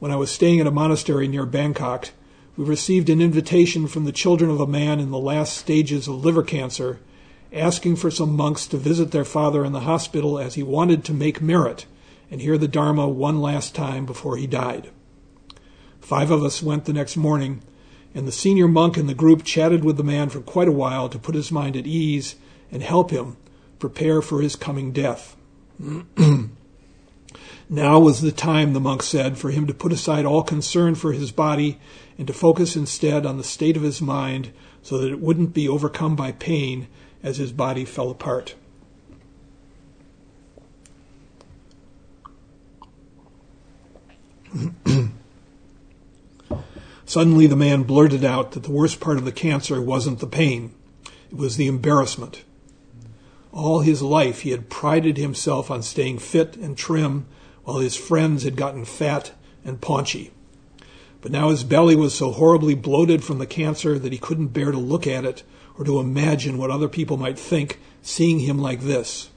when 0.00 0.10
I 0.10 0.16
was 0.16 0.30
staying 0.30 0.60
at 0.60 0.66
a 0.66 0.72
monastery 0.72 1.26
near 1.26 1.46
Bangkok, 1.46 2.10
we 2.56 2.64
received 2.64 3.08
an 3.08 3.22
invitation 3.22 3.86
from 3.86 4.04
the 4.04 4.12
children 4.12 4.50
of 4.50 4.60
a 4.60 4.66
man 4.66 4.98
in 4.98 5.10
the 5.10 5.18
last 5.18 5.56
stages 5.56 6.08
of 6.08 6.24
liver 6.24 6.42
cancer, 6.42 6.98
asking 7.52 7.96
for 7.96 8.10
some 8.10 8.36
monks 8.36 8.66
to 8.66 8.76
visit 8.76 9.12
their 9.12 9.24
father 9.24 9.64
in 9.64 9.72
the 9.72 9.80
hospital 9.80 10.38
as 10.38 10.54
he 10.54 10.62
wanted 10.62 11.04
to 11.04 11.14
make 11.14 11.40
merit 11.40 11.86
and 12.30 12.40
hear 12.42 12.58
the 12.58 12.68
Dharma 12.68 13.08
one 13.08 13.40
last 13.40 13.74
time 13.74 14.04
before 14.04 14.36
he 14.36 14.46
died. 14.46 14.90
Five 16.00 16.30
of 16.30 16.42
us 16.42 16.62
went 16.62 16.84
the 16.84 16.92
next 16.92 17.16
morning, 17.16 17.62
and 18.14 18.26
the 18.26 18.32
senior 18.32 18.68
monk 18.68 18.98
in 18.98 19.06
the 19.06 19.14
group 19.14 19.44
chatted 19.44 19.84
with 19.84 19.96
the 19.96 20.04
man 20.04 20.28
for 20.28 20.40
quite 20.40 20.68
a 20.68 20.72
while 20.72 21.08
to 21.08 21.18
put 21.18 21.34
his 21.34 21.52
mind 21.52 21.76
at 21.76 21.86
ease 21.86 22.34
and 22.70 22.82
help 22.82 23.10
him 23.10 23.36
prepare 23.78 24.20
for 24.20 24.42
his 24.42 24.56
coming 24.56 24.92
death. 24.92 25.36
now 27.68 28.00
was 28.00 28.20
the 28.20 28.32
time, 28.32 28.72
the 28.72 28.80
monk 28.80 29.02
said, 29.02 29.38
for 29.38 29.50
him 29.50 29.66
to 29.66 29.74
put 29.74 29.92
aside 29.92 30.24
all 30.24 30.42
concern 30.42 30.94
for 30.94 31.12
his 31.12 31.30
body 31.30 31.78
and 32.16 32.26
to 32.26 32.32
focus 32.32 32.74
instead 32.74 33.24
on 33.24 33.36
the 33.36 33.44
state 33.44 33.76
of 33.76 33.82
his 33.82 34.02
mind 34.02 34.52
so 34.82 34.98
that 34.98 35.12
it 35.12 35.20
wouldn't 35.20 35.54
be 35.54 35.68
overcome 35.68 36.16
by 36.16 36.32
pain 36.32 36.88
as 37.22 37.36
his 37.36 37.52
body 37.52 37.84
fell 37.84 38.10
apart. 38.10 38.54
Suddenly, 47.04 47.46
the 47.46 47.56
man 47.56 47.84
blurted 47.84 48.24
out 48.24 48.52
that 48.52 48.64
the 48.64 48.70
worst 48.70 49.00
part 49.00 49.18
of 49.18 49.24
the 49.24 49.32
cancer 49.32 49.80
wasn't 49.80 50.18
the 50.20 50.26
pain, 50.26 50.74
it 51.30 51.36
was 51.36 51.56
the 51.56 51.66
embarrassment. 51.66 52.44
All 53.52 53.80
his 53.80 54.02
life 54.02 54.40
he 54.40 54.50
had 54.50 54.68
prided 54.68 55.16
himself 55.16 55.70
on 55.70 55.82
staying 55.82 56.18
fit 56.18 56.56
and 56.56 56.76
trim, 56.76 57.26
while 57.64 57.78
his 57.78 57.96
friends 57.96 58.44
had 58.44 58.56
gotten 58.56 58.84
fat 58.84 59.32
and 59.64 59.80
paunchy. 59.80 60.30
But 61.20 61.32
now 61.32 61.50
his 61.50 61.64
belly 61.64 61.96
was 61.96 62.14
so 62.14 62.30
horribly 62.30 62.74
bloated 62.74 63.24
from 63.24 63.38
the 63.38 63.46
cancer 63.46 63.98
that 63.98 64.12
he 64.12 64.18
couldn't 64.18 64.48
bear 64.48 64.70
to 64.70 64.78
look 64.78 65.06
at 65.06 65.24
it 65.24 65.42
or 65.78 65.84
to 65.84 65.98
imagine 65.98 66.58
what 66.58 66.70
other 66.70 66.88
people 66.88 67.16
might 67.16 67.38
think 67.38 67.80
seeing 68.02 68.40
him 68.40 68.58
like 68.58 68.80
this. 68.80 69.30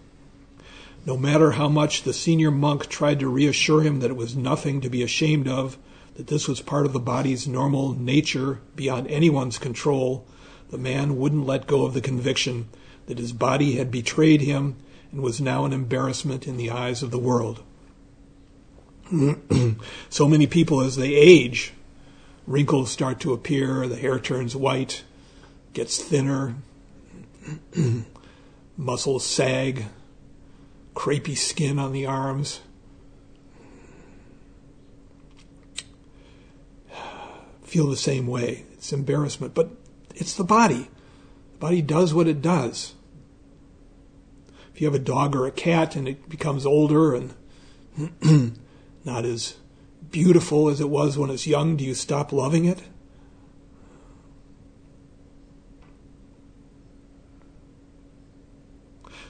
No 1.05 1.17
matter 1.17 1.51
how 1.51 1.67
much 1.67 2.03
the 2.03 2.13
senior 2.13 2.51
monk 2.51 2.87
tried 2.87 3.19
to 3.21 3.27
reassure 3.27 3.81
him 3.81 3.99
that 3.99 4.11
it 4.11 4.17
was 4.17 4.35
nothing 4.35 4.81
to 4.81 4.89
be 4.89 5.01
ashamed 5.01 5.47
of, 5.47 5.77
that 6.15 6.27
this 6.27 6.47
was 6.47 6.61
part 6.61 6.85
of 6.85 6.93
the 6.93 6.99
body's 6.99 7.47
normal 7.47 7.93
nature 7.93 8.59
beyond 8.75 9.07
anyone's 9.07 9.57
control, 9.57 10.27
the 10.69 10.77
man 10.77 11.17
wouldn't 11.17 11.47
let 11.47 11.65
go 11.65 11.85
of 11.85 11.93
the 11.93 12.01
conviction 12.01 12.67
that 13.11 13.19
his 13.19 13.33
body 13.33 13.73
had 13.73 13.91
betrayed 13.91 14.39
him 14.39 14.77
and 15.11 15.21
was 15.21 15.41
now 15.41 15.65
an 15.65 15.73
embarrassment 15.73 16.47
in 16.47 16.55
the 16.55 16.71
eyes 16.71 17.03
of 17.03 17.11
the 17.11 17.19
world. 17.19 17.61
so 20.09 20.29
many 20.29 20.47
people, 20.47 20.79
as 20.79 20.95
they 20.95 21.13
age, 21.13 21.73
wrinkles 22.47 22.89
start 22.89 23.19
to 23.19 23.33
appear, 23.33 23.85
the 23.85 23.97
hair 23.97 24.17
turns 24.17 24.55
white, 24.55 25.03
gets 25.73 26.01
thinner. 26.01 26.55
muscles 28.77 29.25
sag, 29.25 29.87
crepey 30.95 31.35
skin 31.35 31.79
on 31.79 31.91
the 31.91 32.05
arms. 32.05 32.61
Feel 37.63 37.89
the 37.89 37.97
same 37.97 38.25
way. 38.27 38.63
It's 38.71 38.93
embarrassment, 38.93 39.53
but 39.53 39.69
it's 40.15 40.35
the 40.35 40.45
body. 40.45 40.87
The 41.51 41.57
body 41.59 41.81
does 41.81 42.13
what 42.13 42.29
it 42.29 42.41
does. 42.41 42.93
You 44.81 44.87
have 44.87 44.95
a 44.95 44.99
dog 44.99 45.35
or 45.35 45.45
a 45.45 45.51
cat 45.51 45.95
and 45.95 46.07
it 46.07 46.27
becomes 46.27 46.65
older 46.65 47.13
and 47.13 47.35
not 49.05 49.25
as 49.25 49.57
beautiful 50.09 50.69
as 50.69 50.81
it 50.81 50.89
was 50.89 51.19
when 51.19 51.29
it's 51.29 51.45
young, 51.45 51.75
do 51.75 51.83
you 51.83 51.93
stop 51.93 52.33
loving 52.33 52.65
it? 52.65 52.81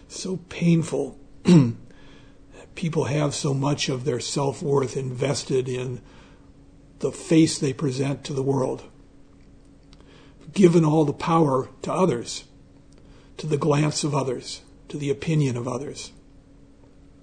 So 0.08 0.38
painful. 0.48 1.20
People 2.76 3.04
have 3.04 3.36
so 3.36 3.54
much 3.54 3.90
of 3.90 4.06
their 4.06 4.22
self 4.22 4.64
worth 4.64 4.96
invested 4.96 5.68
in 5.68 6.02
the 7.00 7.12
face 7.12 7.60
they 7.60 7.74
present 7.74 8.24
to 8.24 8.32
the 8.32 8.42
world, 8.42 8.86
given 10.54 10.86
all 10.86 11.04
the 11.04 11.12
power 11.12 11.68
to 11.82 11.92
others, 11.92 12.46
to 13.36 13.48
the 13.48 13.58
glance 13.58 14.06
of 14.06 14.16
others, 14.16 14.62
to 14.92 14.98
the 14.98 15.10
opinion 15.10 15.56
of 15.56 15.70
others. 15.70 16.12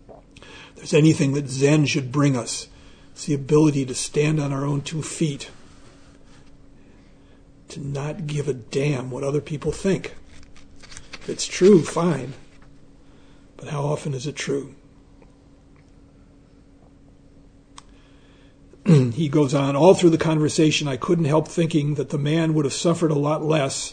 If 0.09 0.77
there's 0.77 0.95
anything 0.95 1.35
that 1.35 1.51
Zen 1.51 1.85
should 1.85 2.11
bring 2.11 2.35
us, 2.35 2.69
it's 3.13 3.27
the 3.27 3.35
ability 3.35 3.85
to 3.85 3.95
stand 3.95 4.41
on 4.41 4.55
our 4.55 4.65
own 4.65 4.81
two 4.81 5.03
feet, 5.03 5.51
to 7.69 7.79
not 7.81 8.27
give 8.27 8.49
a 8.49 8.55
damn 8.55 9.11
what 9.11 9.23
other 9.23 9.43
people 9.43 9.71
think. 9.71 10.15
If 11.13 11.29
it's 11.29 11.47
true, 11.47 11.83
fine. 11.83 12.33
But 13.59 13.69
how 13.69 13.83
often 13.83 14.15
is 14.15 14.27
it 14.27 14.35
true? 14.37 14.75
he 18.87 19.29
goes 19.29 19.53
on, 19.53 19.77
all 19.77 19.93
through 19.93 20.09
the 20.09 20.17
conversation, 20.17 20.89
I 20.89 20.97
couldn't 20.97 21.27
help 21.27 21.49
thinking 21.49 21.97
that 21.97 22.09
the 22.09 22.17
man 22.17 22.55
would 22.55 22.65
have 22.65 22.73
suffered 22.73 23.11
a 23.11 23.19
lot 23.19 23.45
less 23.45 23.93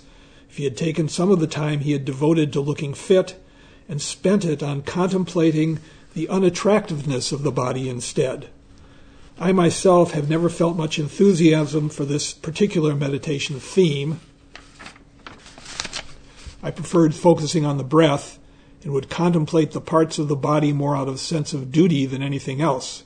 if 0.50 0.56
he 0.56 0.64
had 0.64 0.78
taken 0.78 1.10
some 1.10 1.30
of 1.30 1.42
the 1.42 1.48
time 1.48 1.82
he 1.82 1.92
had 1.92 2.06
devoted 2.06 2.54
to 2.54 2.62
looking 2.62 2.94
fit 2.94 3.36
and 3.88 4.02
spent 4.02 4.46
it 4.46 4.64
on 4.64 4.82
contemplating 4.82 5.80
the 6.14 6.28
unattractiveness 6.30 7.32
of 7.32 7.44
the 7.44 7.52
body 7.52 7.90
instead. 7.90 8.50
I 9.38 9.52
myself 9.52 10.12
have 10.12 10.30
never 10.30 10.50
felt 10.50 10.78
much 10.78 10.98
enthusiasm 10.98 11.90
for 11.90 12.06
this 12.06 12.34
particular 12.34 12.96
meditation 12.96 13.60
theme. 13.60 14.22
I 16.64 16.72
preferred 16.72 17.14
focusing 17.14 17.66
on 17.66 17.78
the 17.78 17.84
breath 17.84 18.40
and 18.84 18.94
would 18.94 19.10
contemplate 19.10 19.72
the 19.72 19.82
parts 19.82 20.18
of 20.18 20.30
the 20.30 20.36
body 20.36 20.72
more 20.72 20.96
out 20.96 21.10
of 21.10 21.20
sense 21.20 21.54
of 21.54 21.72
duty 21.72 22.06
than 22.06 22.24
anything 22.24 22.62
else. 22.62 23.04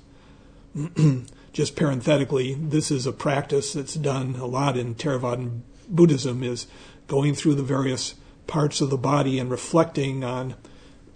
Just 1.53 1.75
parenthetically, 1.75 2.53
this 2.53 2.91
is 2.91 3.07
a 3.07 3.11
practice 3.11 3.73
that's 3.73 3.95
done 3.95 4.35
a 4.35 4.45
lot 4.45 4.77
in 4.77 4.93
Theravadan 4.93 5.61
Buddhism 5.89 6.43
is 6.43 6.67
going 7.07 7.33
through 7.33 7.55
the 7.55 7.63
various 7.63 8.13
parts 8.49 8.81
of 8.81 8.89
the 8.89 8.97
body 8.97 9.39
and 9.39 9.49
reflecting 9.49 10.23
on 10.23 10.55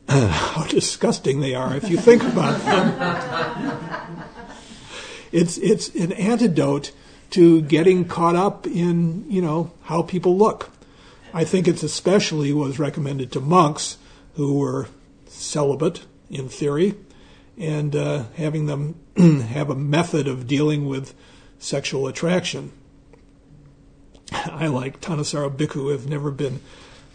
uh, 0.07 0.27
how 0.29 0.63
disgusting 0.67 1.41
they 1.41 1.55
are 1.55 1.75
if 1.75 1.89
you 1.89 1.97
think 1.97 2.23
about 2.23 2.59
them. 2.61 4.23
it's 5.31 5.57
it's 5.57 5.93
an 5.95 6.13
antidote 6.13 6.91
to 7.31 7.61
getting 7.63 8.05
caught 8.05 8.35
up 8.35 8.67
in 8.67 9.29
you 9.29 9.41
know 9.41 9.71
how 9.83 10.03
people 10.03 10.37
look. 10.37 10.69
I 11.33 11.43
think 11.43 11.67
it's 11.67 11.81
especially 11.81 12.53
was 12.53 12.77
recommended 12.77 13.31
to 13.31 13.39
monks 13.39 13.97
who 14.35 14.59
were 14.59 14.87
celibate 15.25 16.05
in 16.29 16.47
theory, 16.47 16.93
and 17.57 17.95
uh, 17.95 18.25
having 18.35 18.67
them 18.67 18.95
have 19.47 19.71
a 19.71 19.75
method 19.75 20.27
of 20.27 20.45
dealing 20.45 20.87
with 20.87 21.15
sexual 21.57 22.07
attraction. 22.07 22.71
I, 24.31 24.67
like 24.67 25.01
Thanissaro 25.01 25.55
Bhikkhu, 25.55 25.91
have 25.91 26.07
never 26.07 26.31
been 26.31 26.59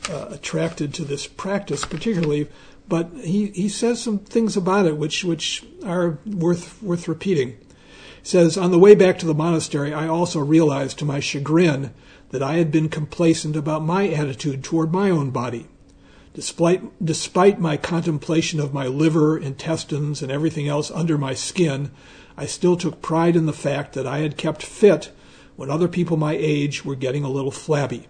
Uh, 0.09 0.29
attracted 0.31 0.95
to 0.95 1.05
this 1.05 1.27
practice 1.27 1.85
particularly, 1.85 2.49
but 2.89 3.11
he, 3.23 3.49
he 3.49 3.69
says 3.69 4.01
some 4.01 4.19
things 4.19 4.57
about 4.57 4.87
it 4.87 4.97
which, 4.97 5.23
which 5.23 5.67
are 5.85 6.19
worth, 6.25 6.83
worth 6.83 7.07
repeating 7.07 7.59
says, 8.23 8.59
On 8.59 8.71
the 8.71 8.79
way 8.79 8.95
back 8.95 9.19
to 9.19 9.27
the 9.27 9.35
monastery, 9.35 9.93
I 9.93 10.07
also 10.07 10.41
realized 10.41 10.99
to 10.99 11.05
my 11.05 11.21
chagrin 11.21 11.93
that 12.31 12.43
I 12.43 12.55
had 12.55 12.71
been 12.71 12.89
complacent 12.89 13.57
about 13.57 13.83
my 13.83 14.09
attitude 14.09 14.63
toward 14.63 14.93
my 14.93 15.11
own 15.11 15.31
body. 15.31 15.67
Despite, 16.35 17.05
despite 17.05 17.59
my 17.59 17.77
contemplation 17.77 18.61
of 18.61 18.75
my 18.75 18.87
liver, 18.87 19.39
intestines, 19.39 20.23
and 20.23 20.31
everything 20.31 20.69
else 20.69 20.91
under 20.91 21.19
my 21.19 21.35
skin, 21.35 21.91
I 22.37 22.47
still 22.47 22.77
took 22.77 23.03
pride 23.03 23.35
in 23.35 23.47
the 23.47 23.53
fact 23.53 23.95
that 23.95 24.07
I 24.07 24.19
had 24.19 24.37
kept 24.37 24.63
fit 24.63 25.11
when 25.57 25.71
other 25.71 25.89
people 25.89 26.17
my 26.17 26.37
age 26.39 26.85
were 26.85 26.95
getting 26.95 27.25
a 27.25 27.31
little 27.31 27.51
flabby. 27.51 28.07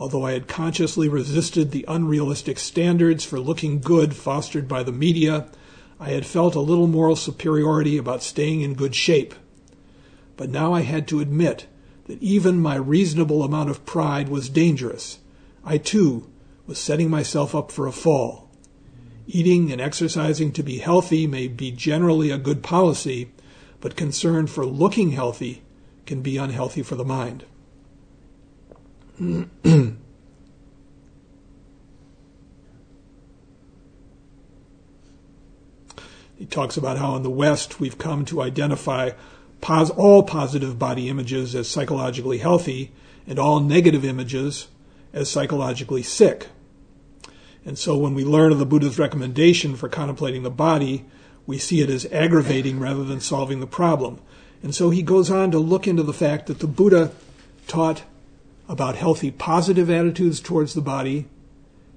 Although 0.00 0.24
I 0.24 0.32
had 0.32 0.48
consciously 0.48 1.08
resisted 1.10 1.70
the 1.70 1.84
unrealistic 1.86 2.58
standards 2.58 3.22
for 3.22 3.38
looking 3.38 3.80
good 3.80 4.16
fostered 4.16 4.66
by 4.66 4.82
the 4.82 4.92
media 4.92 5.46
I 6.00 6.12
had 6.12 6.24
felt 6.24 6.54
a 6.54 6.60
little 6.60 6.86
moral 6.86 7.14
superiority 7.14 7.98
about 7.98 8.22
staying 8.22 8.62
in 8.62 8.72
good 8.72 8.94
shape. 8.94 9.34
But 10.38 10.48
now 10.48 10.72
I 10.72 10.80
had 10.80 11.06
to 11.08 11.20
admit 11.20 11.66
that 12.06 12.22
even 12.22 12.58
my 12.58 12.76
reasonable 12.76 13.42
amount 13.42 13.68
of 13.68 13.84
pride 13.84 14.30
was 14.30 14.48
dangerous. 14.48 15.18
I, 15.62 15.76
too, 15.76 16.30
was 16.66 16.78
setting 16.78 17.10
myself 17.10 17.54
up 17.54 17.70
for 17.70 17.86
a 17.86 17.92
fall. 17.92 18.48
Eating 19.26 19.70
and 19.70 19.82
exercising 19.82 20.50
to 20.52 20.62
be 20.62 20.78
healthy 20.78 21.26
may 21.26 21.46
be 21.46 21.70
generally 21.70 22.30
a 22.30 22.38
good 22.38 22.62
policy, 22.62 23.30
but 23.80 23.96
concern 23.96 24.46
for 24.46 24.64
looking 24.64 25.10
healthy 25.10 25.60
can 26.06 26.22
be 26.22 26.38
unhealthy 26.38 26.82
for 26.82 26.94
the 26.94 27.04
mind. 27.04 27.44
He 36.40 36.46
talks 36.46 36.78
about 36.78 36.96
how 36.96 37.16
in 37.16 37.22
the 37.22 37.28
West 37.28 37.80
we've 37.80 37.98
come 37.98 38.24
to 38.24 38.40
identify 38.40 39.10
pos- 39.60 39.90
all 39.90 40.22
positive 40.22 40.78
body 40.78 41.10
images 41.10 41.54
as 41.54 41.68
psychologically 41.68 42.38
healthy 42.38 42.92
and 43.26 43.38
all 43.38 43.60
negative 43.60 44.06
images 44.06 44.68
as 45.12 45.30
psychologically 45.30 46.02
sick. 46.02 46.48
And 47.66 47.78
so 47.78 47.98
when 47.98 48.14
we 48.14 48.24
learn 48.24 48.52
of 48.52 48.58
the 48.58 48.64
Buddha's 48.64 48.98
recommendation 48.98 49.76
for 49.76 49.90
contemplating 49.90 50.42
the 50.42 50.50
body, 50.50 51.04
we 51.46 51.58
see 51.58 51.82
it 51.82 51.90
as 51.90 52.06
aggravating 52.06 52.80
rather 52.80 53.04
than 53.04 53.20
solving 53.20 53.60
the 53.60 53.66
problem. 53.66 54.18
And 54.62 54.74
so 54.74 54.88
he 54.88 55.02
goes 55.02 55.30
on 55.30 55.50
to 55.50 55.58
look 55.58 55.86
into 55.86 56.02
the 56.02 56.14
fact 56.14 56.46
that 56.46 56.60
the 56.60 56.66
Buddha 56.66 57.12
taught 57.66 58.02
about 58.70 58.94
healthy 58.94 59.32
positive 59.32 59.90
attitudes 59.90 60.38
towards 60.38 60.74
the 60.74 60.80
body 60.80 61.26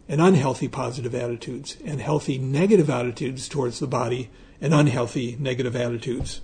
and 0.09 0.19
unhealthy 0.19 0.67
positive 0.67 1.13
attitudes, 1.13 1.77
and 1.85 2.01
healthy 2.01 2.39
negative 2.39 2.89
attitudes 2.89 3.47
towards 3.47 3.79
the 3.79 3.85
body 3.85 4.29
and 4.59 4.73
unhealthy 4.73 5.37
negative 5.39 5.75
attitudes. 5.75 6.41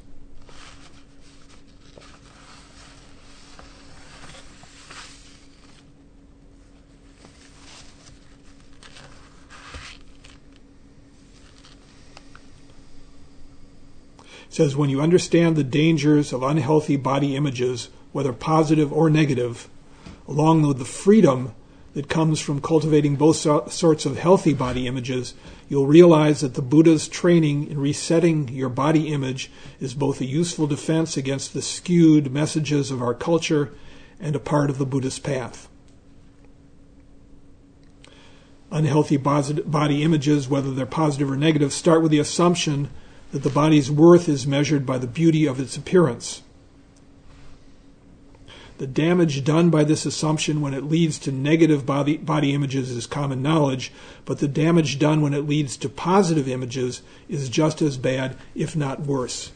It 14.47 14.53
says 14.53 14.75
when 14.75 14.91
you 14.91 15.01
understand 15.01 15.55
the 15.55 15.63
dangers 15.63 16.31
of 16.31 16.43
unhealthy 16.43 16.97
body 16.97 17.35
images, 17.35 17.89
whether 18.11 18.31
positive 18.31 18.93
or 18.93 19.09
negative, 19.09 19.67
along 20.29 20.61
with 20.61 20.77
the 20.77 20.85
freedom 20.85 21.55
that 21.95 22.07
comes 22.07 22.39
from 22.39 22.61
cultivating 22.61 23.15
both 23.15 23.35
sorts 23.35 24.05
of 24.05 24.19
healthy 24.19 24.53
body 24.53 24.85
images, 24.85 25.33
you'll 25.67 25.87
realize 25.87 26.41
that 26.41 26.53
the 26.53 26.61
Buddha's 26.61 27.07
training 27.07 27.67
in 27.67 27.79
resetting 27.79 28.47
your 28.49 28.69
body 28.69 29.07
image 29.07 29.49
is 29.79 29.95
both 29.95 30.21
a 30.21 30.25
useful 30.25 30.67
defense 30.67 31.17
against 31.17 31.55
the 31.55 31.63
skewed 31.63 32.31
messages 32.31 32.91
of 32.91 33.01
our 33.01 33.15
culture 33.15 33.73
and 34.19 34.35
a 34.35 34.39
part 34.39 34.69
of 34.69 34.77
the 34.77 34.85
Buddhist 34.85 35.23
path. 35.23 35.67
Unhealthy 38.71 39.17
body 39.17 40.03
images, 40.03 40.47
whether 40.47 40.71
they're 40.71 40.85
positive 40.85 41.31
or 41.31 41.37
negative, 41.37 41.73
start 41.73 42.03
with 42.03 42.11
the 42.11 42.19
assumption 42.19 42.91
that 43.31 43.41
the 43.41 43.49
body's 43.49 43.89
worth 43.89 44.29
is 44.29 44.45
measured 44.45 44.85
by 44.85 44.99
the 44.99 45.07
beauty 45.07 45.47
of 45.47 45.59
its 45.59 45.75
appearance. 45.75 46.43
The 48.79 48.87
damage 48.87 49.43
done 49.43 49.69
by 49.69 49.83
this 49.83 50.05
assumption 50.05 50.61
when 50.61 50.73
it 50.73 50.85
leads 50.85 51.19
to 51.19 51.33
negative 51.33 51.85
body, 51.85 52.15
body 52.15 52.53
images 52.53 52.91
is 52.91 53.05
common 53.07 53.41
knowledge, 53.41 53.91
but 54.23 54.39
the 54.39 54.47
damage 54.47 54.97
done 54.97 55.21
when 55.21 55.33
it 55.33 55.45
leads 55.45 55.75
to 55.77 55.89
positive 55.89 56.47
images 56.47 57.01
is 57.27 57.49
just 57.49 57.81
as 57.81 57.97
bad, 57.97 58.37
if 58.55 58.77
not 58.77 59.01
worse. 59.01 59.51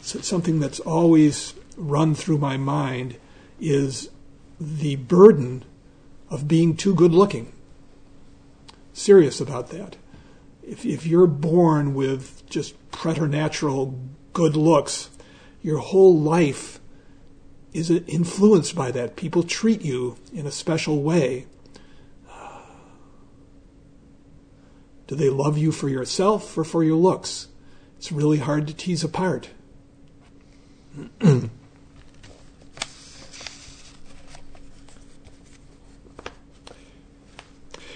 So 0.00 0.20
something 0.20 0.58
that's 0.58 0.80
always 0.80 1.52
run 1.76 2.14
through 2.14 2.38
my 2.38 2.56
mind 2.56 3.18
is 3.60 4.08
the 4.58 4.96
burden 4.96 5.64
of 6.30 6.48
being 6.48 6.74
too 6.74 6.94
good 6.94 7.12
looking. 7.12 7.52
serious 8.94 9.38
about 9.38 9.68
that. 9.68 9.96
If, 10.62 10.86
if 10.86 11.06
you're 11.06 11.26
born 11.26 11.92
with 11.92 12.48
just 12.48 12.74
preternatural 12.90 13.98
good 14.32 14.56
looks, 14.56 15.10
your 15.62 15.78
whole 15.78 16.18
life 16.18 16.80
is 17.72 17.90
it 17.90 18.04
influenced 18.08 18.74
by 18.74 18.90
that. 18.90 19.16
People 19.16 19.42
treat 19.42 19.82
you 19.82 20.16
in 20.32 20.46
a 20.46 20.50
special 20.50 21.02
way. 21.02 21.46
Do 25.06 25.16
they 25.16 25.30
love 25.30 25.58
you 25.58 25.72
for 25.72 25.88
yourself 25.88 26.56
or 26.56 26.64
for 26.64 26.82
your 26.82 26.96
looks? 26.96 27.48
It's 27.98 28.10
really 28.10 28.38
hard 28.38 28.66
to 28.66 28.74
tease 28.74 29.04
apart. 29.04 29.50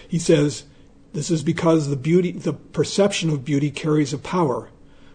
he 0.08 0.18
says, 0.18 0.64
this 1.12 1.30
is 1.30 1.42
because 1.42 1.88
the 1.88 1.96
beauty, 1.96 2.32
the 2.32 2.52
perception 2.52 3.30
of 3.30 3.44
beauty 3.44 3.70
carries 3.70 4.12
a 4.12 4.18
power. 4.18 4.68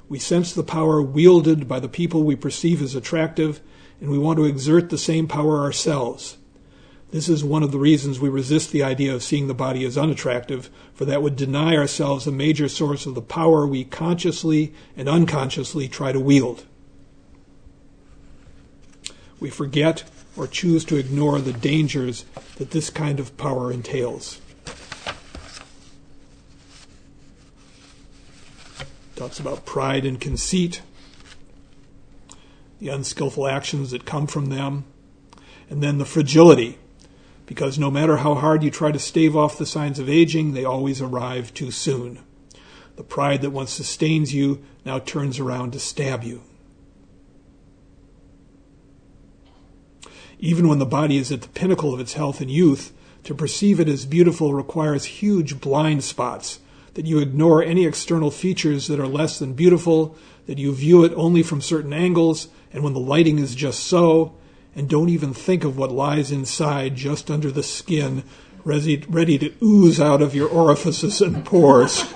We 0.10 0.18
sense 0.18 0.54
the 0.54 0.64
power 0.64 1.02
wielded 1.02 1.68
by 1.68 1.80
the 1.80 1.88
people 1.88 2.24
we 2.24 2.36
perceive 2.36 2.82
as 2.82 2.96
attractive, 2.96 3.62
and 4.02 4.10
we 4.10 4.18
want 4.18 4.38
to 4.38 4.46
exert 4.46 4.90
the 4.90 4.98
same 4.98 5.28
power 5.28 5.60
ourselves. 5.60 6.38
This 7.12 7.30
is 7.30 7.44
one 7.44 7.62
of 7.62 7.72
the 7.72 7.78
reasons 7.78 8.20
we 8.20 8.30
resist 8.30 8.72
the 8.72 8.84
idea 8.84 9.14
of 9.14 9.24
seeing 9.24 9.48
the 9.48 9.54
body 9.54 9.86
as 9.86 9.98
unattractive, 9.98 10.70
for 10.94 11.06
that 11.06 11.22
would 11.22 11.36
deny 11.36 11.76
ourselves 11.78 12.26
a 12.26 12.32
major 12.32 12.68
source 12.68 13.06
of 13.06 13.16
the 13.16 13.22
power 13.22 13.68
we 13.68 13.84
consciously 13.84 14.74
and 14.98 15.08
unconsciously 15.08 15.88
try 15.88 16.12
to 16.12 16.20
wield. 16.20 16.66
We 19.40 19.50
forget 19.50 20.04
or 20.36 20.48
choose 20.48 20.84
to 20.86 20.98
ignore 20.98 21.40
the 21.40 21.54
dangers 21.54 22.26
that 22.56 22.72
this 22.72 22.90
kind 22.90 23.20
of 23.20 23.38
power 23.38 23.72
entails. 23.72 24.42
talks 29.22 29.40
about 29.40 29.68
pride 29.68 30.04
and 30.04 30.20
conceit, 30.20 30.82
the 32.82 32.90
unskillful 32.90 33.48
actions 33.48 33.92
that 33.92 34.06
come 34.06 34.26
from 34.26 34.48
them, 34.48 34.84
and 35.70 35.84
then 35.84 36.00
the 36.00 36.06
fragility, 36.06 36.80
because 37.46 37.78
no 37.78 37.92
matter 37.92 38.18
how 38.18 38.34
hard 38.34 38.64
you 38.64 38.72
try 38.72 38.92
to 38.92 38.98
stave 38.98 39.38
off 39.38 39.58
the 39.58 39.68
signs 39.68 40.00
of 40.00 40.10
aging, 40.10 40.54
they 40.54 40.66
always 40.66 41.00
arrive 41.00 41.54
too 41.54 41.70
soon. 41.70 42.20
The 42.96 43.04
pride 43.04 43.44
that 43.44 43.52
once 43.52 43.72
sustains 43.72 44.34
you 44.34 44.64
now 44.84 44.98
turns 44.98 45.40
around 45.40 45.74
to 45.74 45.80
stab 45.80 46.24
you. 46.24 46.42
Even 50.40 50.68
when 50.68 50.80
the 50.80 50.86
body 50.88 51.18
is 51.18 51.32
at 51.32 51.44
the 51.44 51.50
pinnacle 51.50 51.94
of 51.94 52.00
its 52.00 52.14
health 52.14 52.42
and 52.42 52.50
youth, 52.50 52.92
to 53.26 53.36
perceive 53.36 53.80
it 53.80 53.88
as 53.88 54.08
beautiful 54.08 54.56
requires 54.56 55.06
huge 55.06 55.62
blind 55.62 56.04
spots 56.04 56.60
that 56.96 57.06
you 57.06 57.20
ignore 57.20 57.64
any 57.64 57.86
external 57.86 58.32
features 58.32 58.88
that 58.88 59.00
are 59.00 59.08
less 59.08 59.38
than 59.38 59.54
beautiful, 59.54 60.18
that 60.46 60.58
you 60.58 60.74
view 60.74 61.04
it 61.04 61.14
only 61.16 61.44
from 61.44 61.62
certain 61.62 61.94
angles, 61.94 62.48
and 62.74 62.84
when 62.84 62.94
the 62.94 63.00
lighting 63.00 63.40
is 63.40 63.56
just 63.56 63.82
so, 63.82 64.36
and 64.76 64.90
don't 64.90 65.10
even 65.10 65.34
think 65.34 65.64
of 65.64 65.78
what 65.78 65.92
lies 65.92 66.32
inside 66.32 66.96
just 66.96 67.30
under 67.30 67.52
the 67.52 67.64
skin, 67.64 68.24
ready, 68.64 69.04
ready 69.10 69.38
to 69.38 69.54
ooze 69.62 70.00
out 70.00 70.22
of 70.22 70.34
your 70.36 70.50
orifices 70.50 71.22
and 71.22 71.44
pores. 71.46 72.06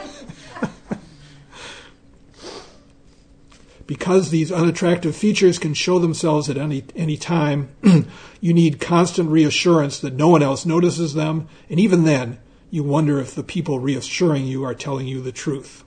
because 3.87 4.29
these 4.31 4.51
unattractive 4.51 5.15
features 5.15 5.59
can 5.59 5.73
show 5.73 5.99
themselves 5.99 6.49
at 6.49 6.57
any, 6.57 6.83
any 6.95 7.17
time, 7.17 7.69
you 8.41 8.53
need 8.53 8.81
constant 8.81 9.29
reassurance 9.29 9.99
that 9.99 10.15
no 10.15 10.29
one 10.29 10.41
else 10.41 10.65
notices 10.65 11.13
them, 11.13 11.47
and 11.69 11.79
even 11.79 12.03
then, 12.03 12.39
you 12.71 12.83
wonder 12.83 13.19
if 13.19 13.33
the 13.35 13.43
people 13.43 13.79
reassuring 13.79 14.45
you 14.45 14.63
are 14.63 14.73
telling 14.73 15.07
you 15.07 15.21
the 15.21 15.31
truth. 15.31 15.84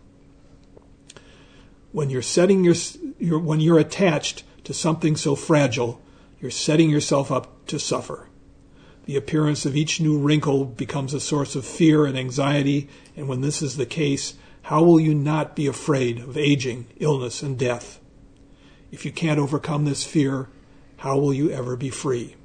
When 1.93 2.11
you're 2.11 2.22
setting 2.22 2.64
your, 2.64 2.74
your 3.18 3.39
when 3.39 3.61
you're 3.61 3.78
attached 3.78 4.45
to 4.64 4.74
something 4.74 5.16
so 5.16 5.34
fragile, 5.34 6.01
you're 6.41 6.51
setting 6.51 6.91
yourself 6.91 7.32
up 7.32 7.66
to 7.66 7.78
suffer. 7.78 8.28
The 9.07 9.16
appearance 9.16 9.64
of 9.64 9.74
each 9.74 10.01
new 10.01 10.18
wrinkle 10.18 10.66
becomes 10.66 11.14
a 11.14 11.20
source 11.20 11.57
of 11.57 11.64
fear 11.64 12.05
and 12.05 12.18
anxiety, 12.18 12.89
and 13.16 13.26
when 13.26 13.41
this 13.41 13.62
is 13.62 13.76
the 13.76 13.86
case, 13.86 14.34
how 14.62 14.82
will 14.82 15.01
you 15.01 15.14
not 15.14 15.57
be 15.57 15.66
afraid 15.66 16.18
of 16.18 16.36
aging, 16.36 16.86
illness, 16.99 17.43
and 17.43 17.59
death? 17.59 18.01
If 18.93 19.07
you 19.07 19.12
can't 19.12 19.41
overcome 19.41 19.86
this 19.86 20.05
fear, 20.05 20.49
how 20.99 21.18
will 21.18 21.32
you 21.32 21.51
ever 21.51 21.74
be 21.74 21.89
free? 21.89 22.36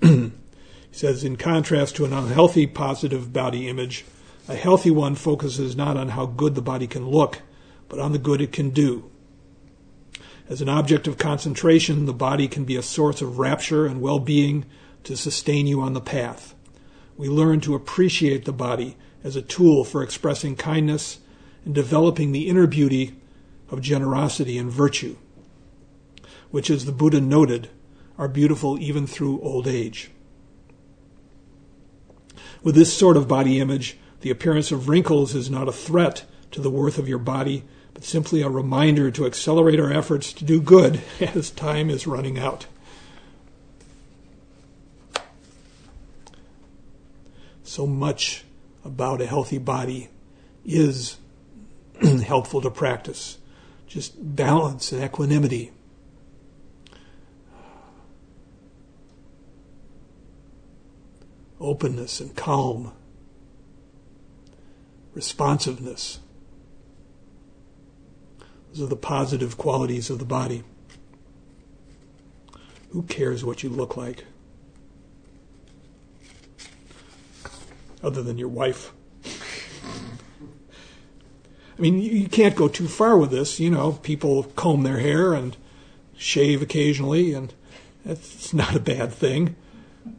he 0.00 0.30
says, 1.02 1.24
in 1.24 1.34
contrast 1.34 1.96
to 1.96 2.04
an 2.04 2.12
unhealthy 2.12 2.64
positive 2.64 3.32
body 3.32 3.68
image, 3.68 4.04
a 4.46 4.54
healthy 4.54 4.88
one 4.88 5.16
focuses 5.16 5.74
not 5.74 5.96
on 5.96 6.10
how 6.10 6.26
good 6.26 6.54
the 6.54 6.62
body 6.62 6.86
can 6.86 7.08
look, 7.08 7.42
but 7.88 7.98
on 7.98 8.12
the 8.12 8.20
good 8.20 8.40
it 8.40 8.52
can 8.52 8.70
do. 8.70 9.10
As 10.48 10.62
an 10.62 10.68
object 10.68 11.08
of 11.08 11.18
concentration, 11.18 12.06
the 12.06 12.12
body 12.12 12.46
can 12.46 12.64
be 12.64 12.76
a 12.76 12.82
source 12.82 13.20
of 13.20 13.40
rapture 13.40 13.84
and 13.84 14.00
well 14.00 14.20
being 14.20 14.64
to 15.02 15.16
sustain 15.16 15.66
you 15.66 15.80
on 15.80 15.92
the 15.92 16.00
path. 16.00 16.54
We 17.16 17.28
learn 17.28 17.58
to 17.62 17.74
appreciate 17.74 18.44
the 18.44 18.52
body 18.52 18.96
as 19.24 19.34
a 19.34 19.42
tool 19.42 19.82
for 19.82 20.04
expressing 20.04 20.54
kindness 20.54 21.18
and 21.64 21.74
developing 21.74 22.30
the 22.30 22.48
inner 22.48 22.68
beauty 22.68 23.16
of 23.72 23.80
generosity 23.80 24.56
and 24.56 24.70
virtue, 24.70 25.16
which, 26.52 26.70
as 26.70 26.84
the 26.84 26.92
Buddha 26.92 27.20
noted, 27.20 27.70
are 28.16 28.28
beautiful 28.28 28.78
even 28.78 29.08
through 29.08 29.40
old 29.40 29.66
age. 29.66 30.12
With 32.62 32.74
this 32.74 32.96
sort 32.96 33.16
of 33.16 33.26
body 33.26 33.58
image, 33.58 33.96
the 34.20 34.30
appearance 34.30 34.70
of 34.70 34.88
wrinkles 34.88 35.34
is 35.34 35.50
not 35.50 35.68
a 35.68 35.72
threat 35.72 36.24
to 36.52 36.60
the 36.60 36.70
worth 36.70 36.98
of 36.98 37.08
your 37.08 37.18
body, 37.18 37.64
but 37.92 38.04
simply 38.04 38.42
a 38.42 38.48
reminder 38.48 39.10
to 39.10 39.26
accelerate 39.26 39.80
our 39.80 39.92
efforts 39.92 40.32
to 40.34 40.44
do 40.44 40.60
good 40.60 41.00
as 41.20 41.50
time 41.50 41.90
is 41.90 42.06
running 42.06 42.38
out. 42.38 42.66
So 47.64 47.86
much 47.86 48.44
about 48.84 49.20
a 49.20 49.26
healthy 49.26 49.58
body 49.58 50.10
is 50.64 51.16
helpful 52.24 52.60
to 52.60 52.70
practice. 52.70 53.38
Just 53.86 54.14
balance 54.36 54.92
and 54.92 55.02
equanimity. 55.02 55.72
Openness 61.62 62.20
and 62.20 62.34
calm, 62.36 62.92
responsiveness. 65.14 66.18
Those 68.72 68.82
are 68.82 68.86
the 68.86 68.96
positive 68.96 69.56
qualities 69.56 70.10
of 70.10 70.18
the 70.18 70.24
body. 70.24 70.64
Who 72.90 73.02
cares 73.04 73.44
what 73.44 73.62
you 73.62 73.70
look 73.70 73.96
like? 73.96 74.24
Other 78.02 78.22
than 78.22 78.38
your 78.38 78.48
wife. 78.48 78.92
I 81.78 81.80
mean, 81.80 82.00
you 82.00 82.28
can't 82.28 82.56
go 82.56 82.68
too 82.68 82.88
far 82.88 83.16
with 83.16 83.30
this. 83.30 83.58
You 83.58 83.70
know, 83.70 83.92
people 83.92 84.44
comb 84.56 84.82
their 84.82 84.98
hair 84.98 85.32
and 85.32 85.56
shave 86.16 86.60
occasionally, 86.60 87.32
and 87.32 87.52
that's 88.04 88.52
not 88.52 88.74
a 88.74 88.80
bad 88.80 89.12
thing 89.12 89.56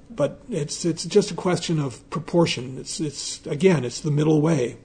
but 0.09 0.41
it's 0.49 0.86
it's 0.86 1.05
just 1.05 1.31
a 1.31 1.34
question 1.34 1.79
of 1.79 2.07
proportion. 2.09 2.77
It's 2.77 2.99
it's 2.99 3.45
again, 3.45 3.84
it's 3.84 3.99
the 3.99 4.11
middle 4.11 4.41
way, 4.41 4.77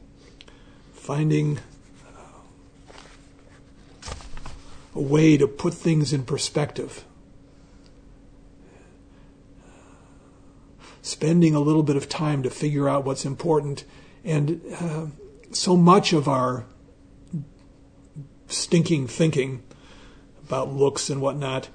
finding 0.92 1.59
a 4.94 5.01
way 5.01 5.36
to 5.36 5.46
put 5.46 5.74
things 5.74 6.12
in 6.12 6.24
perspective. 6.24 7.05
Spending 11.03 11.55
a 11.55 11.61
little 11.61 11.82
bit 11.82 11.96
of 11.96 12.09
time 12.09 12.42
to 12.42 12.51
figure 12.51 12.88
out 12.88 13.05
what's 13.05 13.24
important, 13.24 13.84
and 14.24 14.61
uh, 14.80 15.07
so 15.53 15.76
much 15.76 16.12
of 16.12 16.28
our 16.28 16.64
stinking 18.49 19.07
thinking 19.07 19.62
about 20.46 20.72
looks 20.72 21.11
and 21.11 21.20
whatnot 21.20 21.68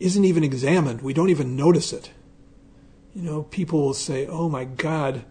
isn't 0.00 0.24
even 0.24 0.44
examined. 0.44 1.02
We 1.02 1.12
don't 1.12 1.30
even 1.30 1.56
notice 1.56 1.92
it 1.92 2.10
you 3.14 3.22
know, 3.22 3.42
people 3.44 3.80
will 3.80 3.94
say, 3.94 4.26
"Oh 4.26 4.48
my 4.48 4.64
God, 4.64 5.24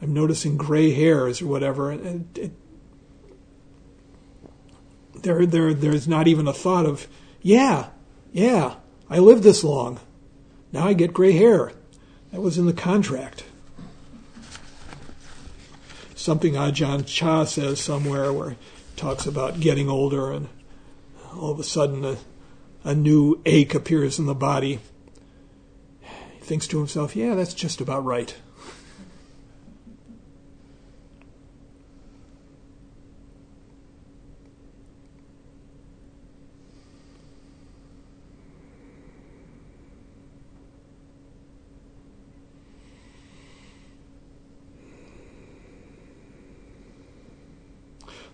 I'm 0.00 0.12
noticing 0.12 0.56
gray 0.56 0.92
hairs 0.92 1.42
or 1.42 1.46
whatever," 1.46 1.90
and 1.90 2.36
it, 2.38 2.52
there, 5.22 5.46
there, 5.46 5.74
there's 5.74 6.08
not 6.08 6.28
even 6.28 6.46
a 6.46 6.52
thought 6.52 6.86
of, 6.86 7.08
"Yeah, 7.42 7.88
yeah, 8.32 8.76
I 9.08 9.18
lived 9.18 9.42
this 9.42 9.64
long." 9.64 10.00
Now 10.72 10.88
I 10.88 10.92
get 10.92 11.12
gray 11.12 11.32
hair. 11.32 11.72
That 12.32 12.40
was 12.40 12.58
in 12.58 12.66
the 12.66 12.72
contract. 12.72 13.44
Something 16.16 16.56
ah 16.56 16.70
Ajahn 16.70 17.06
Chah 17.06 17.44
says 17.44 17.80
somewhere 17.80 18.32
where 18.32 18.50
he 18.50 18.56
talks 18.96 19.24
about 19.24 19.60
getting 19.60 19.88
older 19.88 20.32
and 20.32 20.48
all 21.32 21.52
of 21.52 21.60
a 21.60 21.64
sudden 21.64 22.04
a, 22.04 22.16
a 22.82 22.94
new 22.94 23.40
ache 23.46 23.74
appears 23.74 24.18
in 24.18 24.26
the 24.26 24.34
body. 24.34 24.80
Thinks 26.44 26.66
to 26.68 26.76
himself, 26.76 27.16
yeah, 27.16 27.34
that's 27.34 27.54
just 27.54 27.80
about 27.80 28.04
right. 28.04 28.36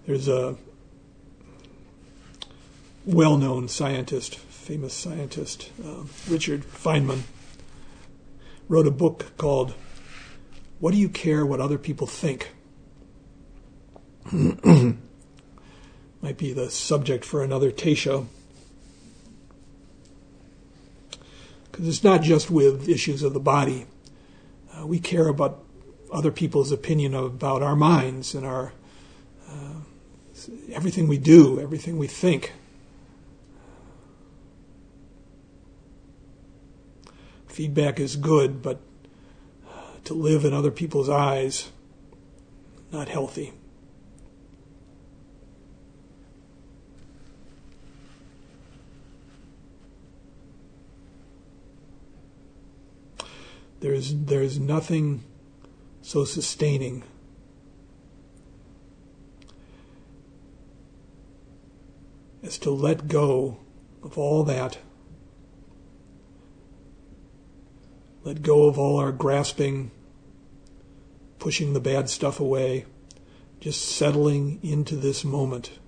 There's 0.04 0.26
a 0.26 0.56
well 3.06 3.36
known 3.36 3.68
scientist, 3.68 4.34
famous 4.34 4.94
scientist, 4.94 5.70
uh, 5.84 6.02
Richard 6.28 6.62
Feynman, 6.62 7.22
wrote 8.70 8.86
a 8.86 8.92
book 8.92 9.36
called 9.36 9.74
What 10.78 10.92
Do 10.92 10.96
You 10.96 11.08
Care 11.08 11.44
What 11.44 11.60
Other 11.60 11.76
People 11.76 12.06
Think? 12.06 12.52
Might 14.32 14.96
be 16.38 16.52
the 16.52 16.70
subject 16.70 17.24
for 17.24 17.42
another 17.42 17.72
teisho. 17.72 18.26
Because 21.64 21.88
it's 21.88 22.04
not 22.04 22.22
just 22.22 22.48
with 22.48 22.88
issues 22.88 23.24
of 23.24 23.34
the 23.34 23.40
body. 23.40 23.86
Uh, 24.72 24.86
we 24.86 25.00
care 25.00 25.26
about 25.26 25.64
other 26.12 26.30
people's 26.30 26.70
opinion 26.70 27.12
about 27.12 27.62
our 27.62 27.74
minds 27.74 28.36
and 28.36 28.46
our 28.46 28.72
uh, 29.48 29.80
everything 30.70 31.08
we 31.08 31.18
do, 31.18 31.58
everything 31.58 31.98
we 31.98 32.06
think. 32.06 32.52
Feedback 37.50 37.98
is 37.98 38.14
good, 38.14 38.62
but 38.62 38.80
uh, 39.68 39.96
to 40.04 40.14
live 40.14 40.44
in 40.44 40.54
other 40.54 40.70
people's 40.70 41.08
eyes, 41.08 41.70
not 42.92 43.08
healthy. 43.08 43.52
There's, 53.80 54.14
there's 54.14 54.60
nothing 54.60 55.24
so 56.02 56.24
sustaining 56.24 57.02
as 62.44 62.58
to 62.58 62.70
let 62.70 63.08
go 63.08 63.58
of 64.04 64.16
all 64.16 64.44
that. 64.44 64.78
Let 68.22 68.42
go 68.42 68.66
of 68.66 68.78
all 68.78 68.98
our 68.98 69.12
grasping, 69.12 69.90
pushing 71.38 71.72
the 71.72 71.80
bad 71.80 72.10
stuff 72.10 72.38
away, 72.38 72.84
just 73.60 73.82
settling 73.82 74.60
into 74.62 74.96
this 74.96 75.24
moment. 75.24 75.78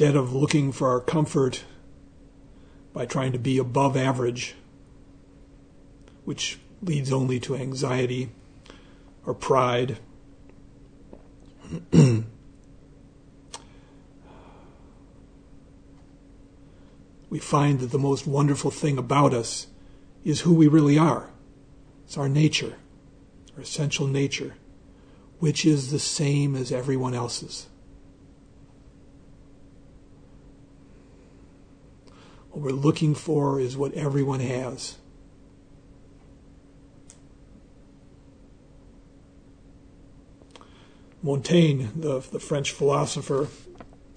Instead 0.00 0.16
of 0.16 0.32
looking 0.32 0.72
for 0.72 0.88
our 0.88 1.00
comfort 1.00 1.62
by 2.94 3.04
trying 3.04 3.32
to 3.32 3.38
be 3.38 3.58
above 3.58 3.98
average, 3.98 4.54
which 6.24 6.58
leads 6.80 7.12
only 7.12 7.38
to 7.38 7.54
anxiety 7.54 8.30
or 9.26 9.34
pride. 9.34 9.98
we 11.92 12.24
find 17.38 17.80
that 17.80 17.90
the 17.90 17.98
most 17.98 18.26
wonderful 18.26 18.70
thing 18.70 18.96
about 18.96 19.34
us 19.34 19.66
is 20.24 20.40
who 20.40 20.54
we 20.54 20.66
really 20.66 20.96
are. 20.96 21.28
It's 22.06 22.16
our 22.16 22.30
nature, 22.30 22.76
our 23.54 23.60
essential 23.64 24.06
nature, 24.06 24.54
which 25.40 25.66
is 25.66 25.90
the 25.90 25.98
same 25.98 26.56
as 26.56 26.72
everyone 26.72 27.12
else's. 27.12 27.66
What 32.50 32.62
we're 32.62 32.70
looking 32.72 33.14
for 33.14 33.60
is 33.60 33.76
what 33.76 33.94
everyone 33.94 34.40
has. 34.40 34.96
Montaigne, 41.22 41.86
the, 41.94 42.20
the 42.20 42.40
French 42.40 42.72
philosopher, 42.72 43.48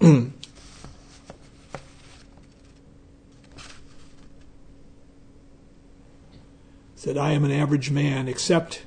said, 6.94 7.18
I 7.18 7.32
am 7.32 7.44
an 7.44 7.50
average 7.50 7.90
man, 7.90 8.26
except 8.26 8.84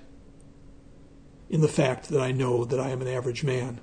in 1.50 1.62
the 1.62 1.68
fact 1.68 2.10
that 2.10 2.20
I 2.20 2.32
know 2.32 2.66
that 2.66 2.80
I 2.80 2.90
am 2.90 3.02
an 3.02 3.08
average 3.08 3.44
man. 3.44 3.80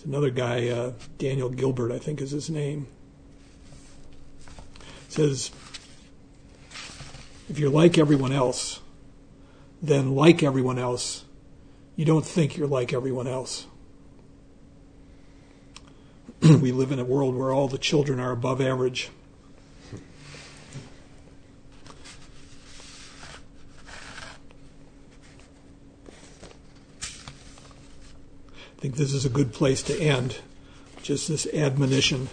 It's 0.00 0.06
another 0.06 0.30
guy, 0.30 0.66
uh, 0.68 0.92
Daniel 1.18 1.50
Gilbert, 1.50 1.92
I 1.92 1.98
think 1.98 2.22
is 2.22 2.30
his 2.30 2.48
name. 2.48 2.86
Says, 5.10 5.50
if 7.50 7.58
you're 7.58 7.68
like 7.68 7.98
everyone 7.98 8.32
else, 8.32 8.80
then 9.82 10.14
like 10.14 10.42
everyone 10.42 10.78
else, 10.78 11.26
you 11.96 12.06
don't 12.06 12.24
think 12.24 12.56
you're 12.56 12.66
like 12.66 12.94
everyone 12.94 13.26
else. 13.26 13.66
we 16.40 16.72
live 16.72 16.92
in 16.92 16.98
a 16.98 17.04
world 17.04 17.36
where 17.36 17.52
all 17.52 17.68
the 17.68 17.76
children 17.76 18.18
are 18.18 18.32
above 18.32 18.62
average. 18.62 19.10
I 28.80 28.82
think 28.82 28.96
this 28.96 29.12
is 29.12 29.26
a 29.26 29.28
good 29.28 29.52
place 29.52 29.82
to 29.82 30.00
end. 30.00 30.38
Just 31.02 31.28
this 31.28 31.46
admonition 31.52 32.30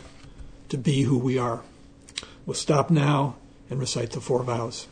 to 0.70 0.78
be 0.78 1.02
who 1.02 1.18
we 1.18 1.38
are. 1.38 1.62
We'll 2.46 2.54
stop 2.54 2.90
now 2.90 3.36
and 3.70 3.82
recite 3.82 4.12
the 4.12 4.22
four 4.22 4.44
vows. 4.44 4.88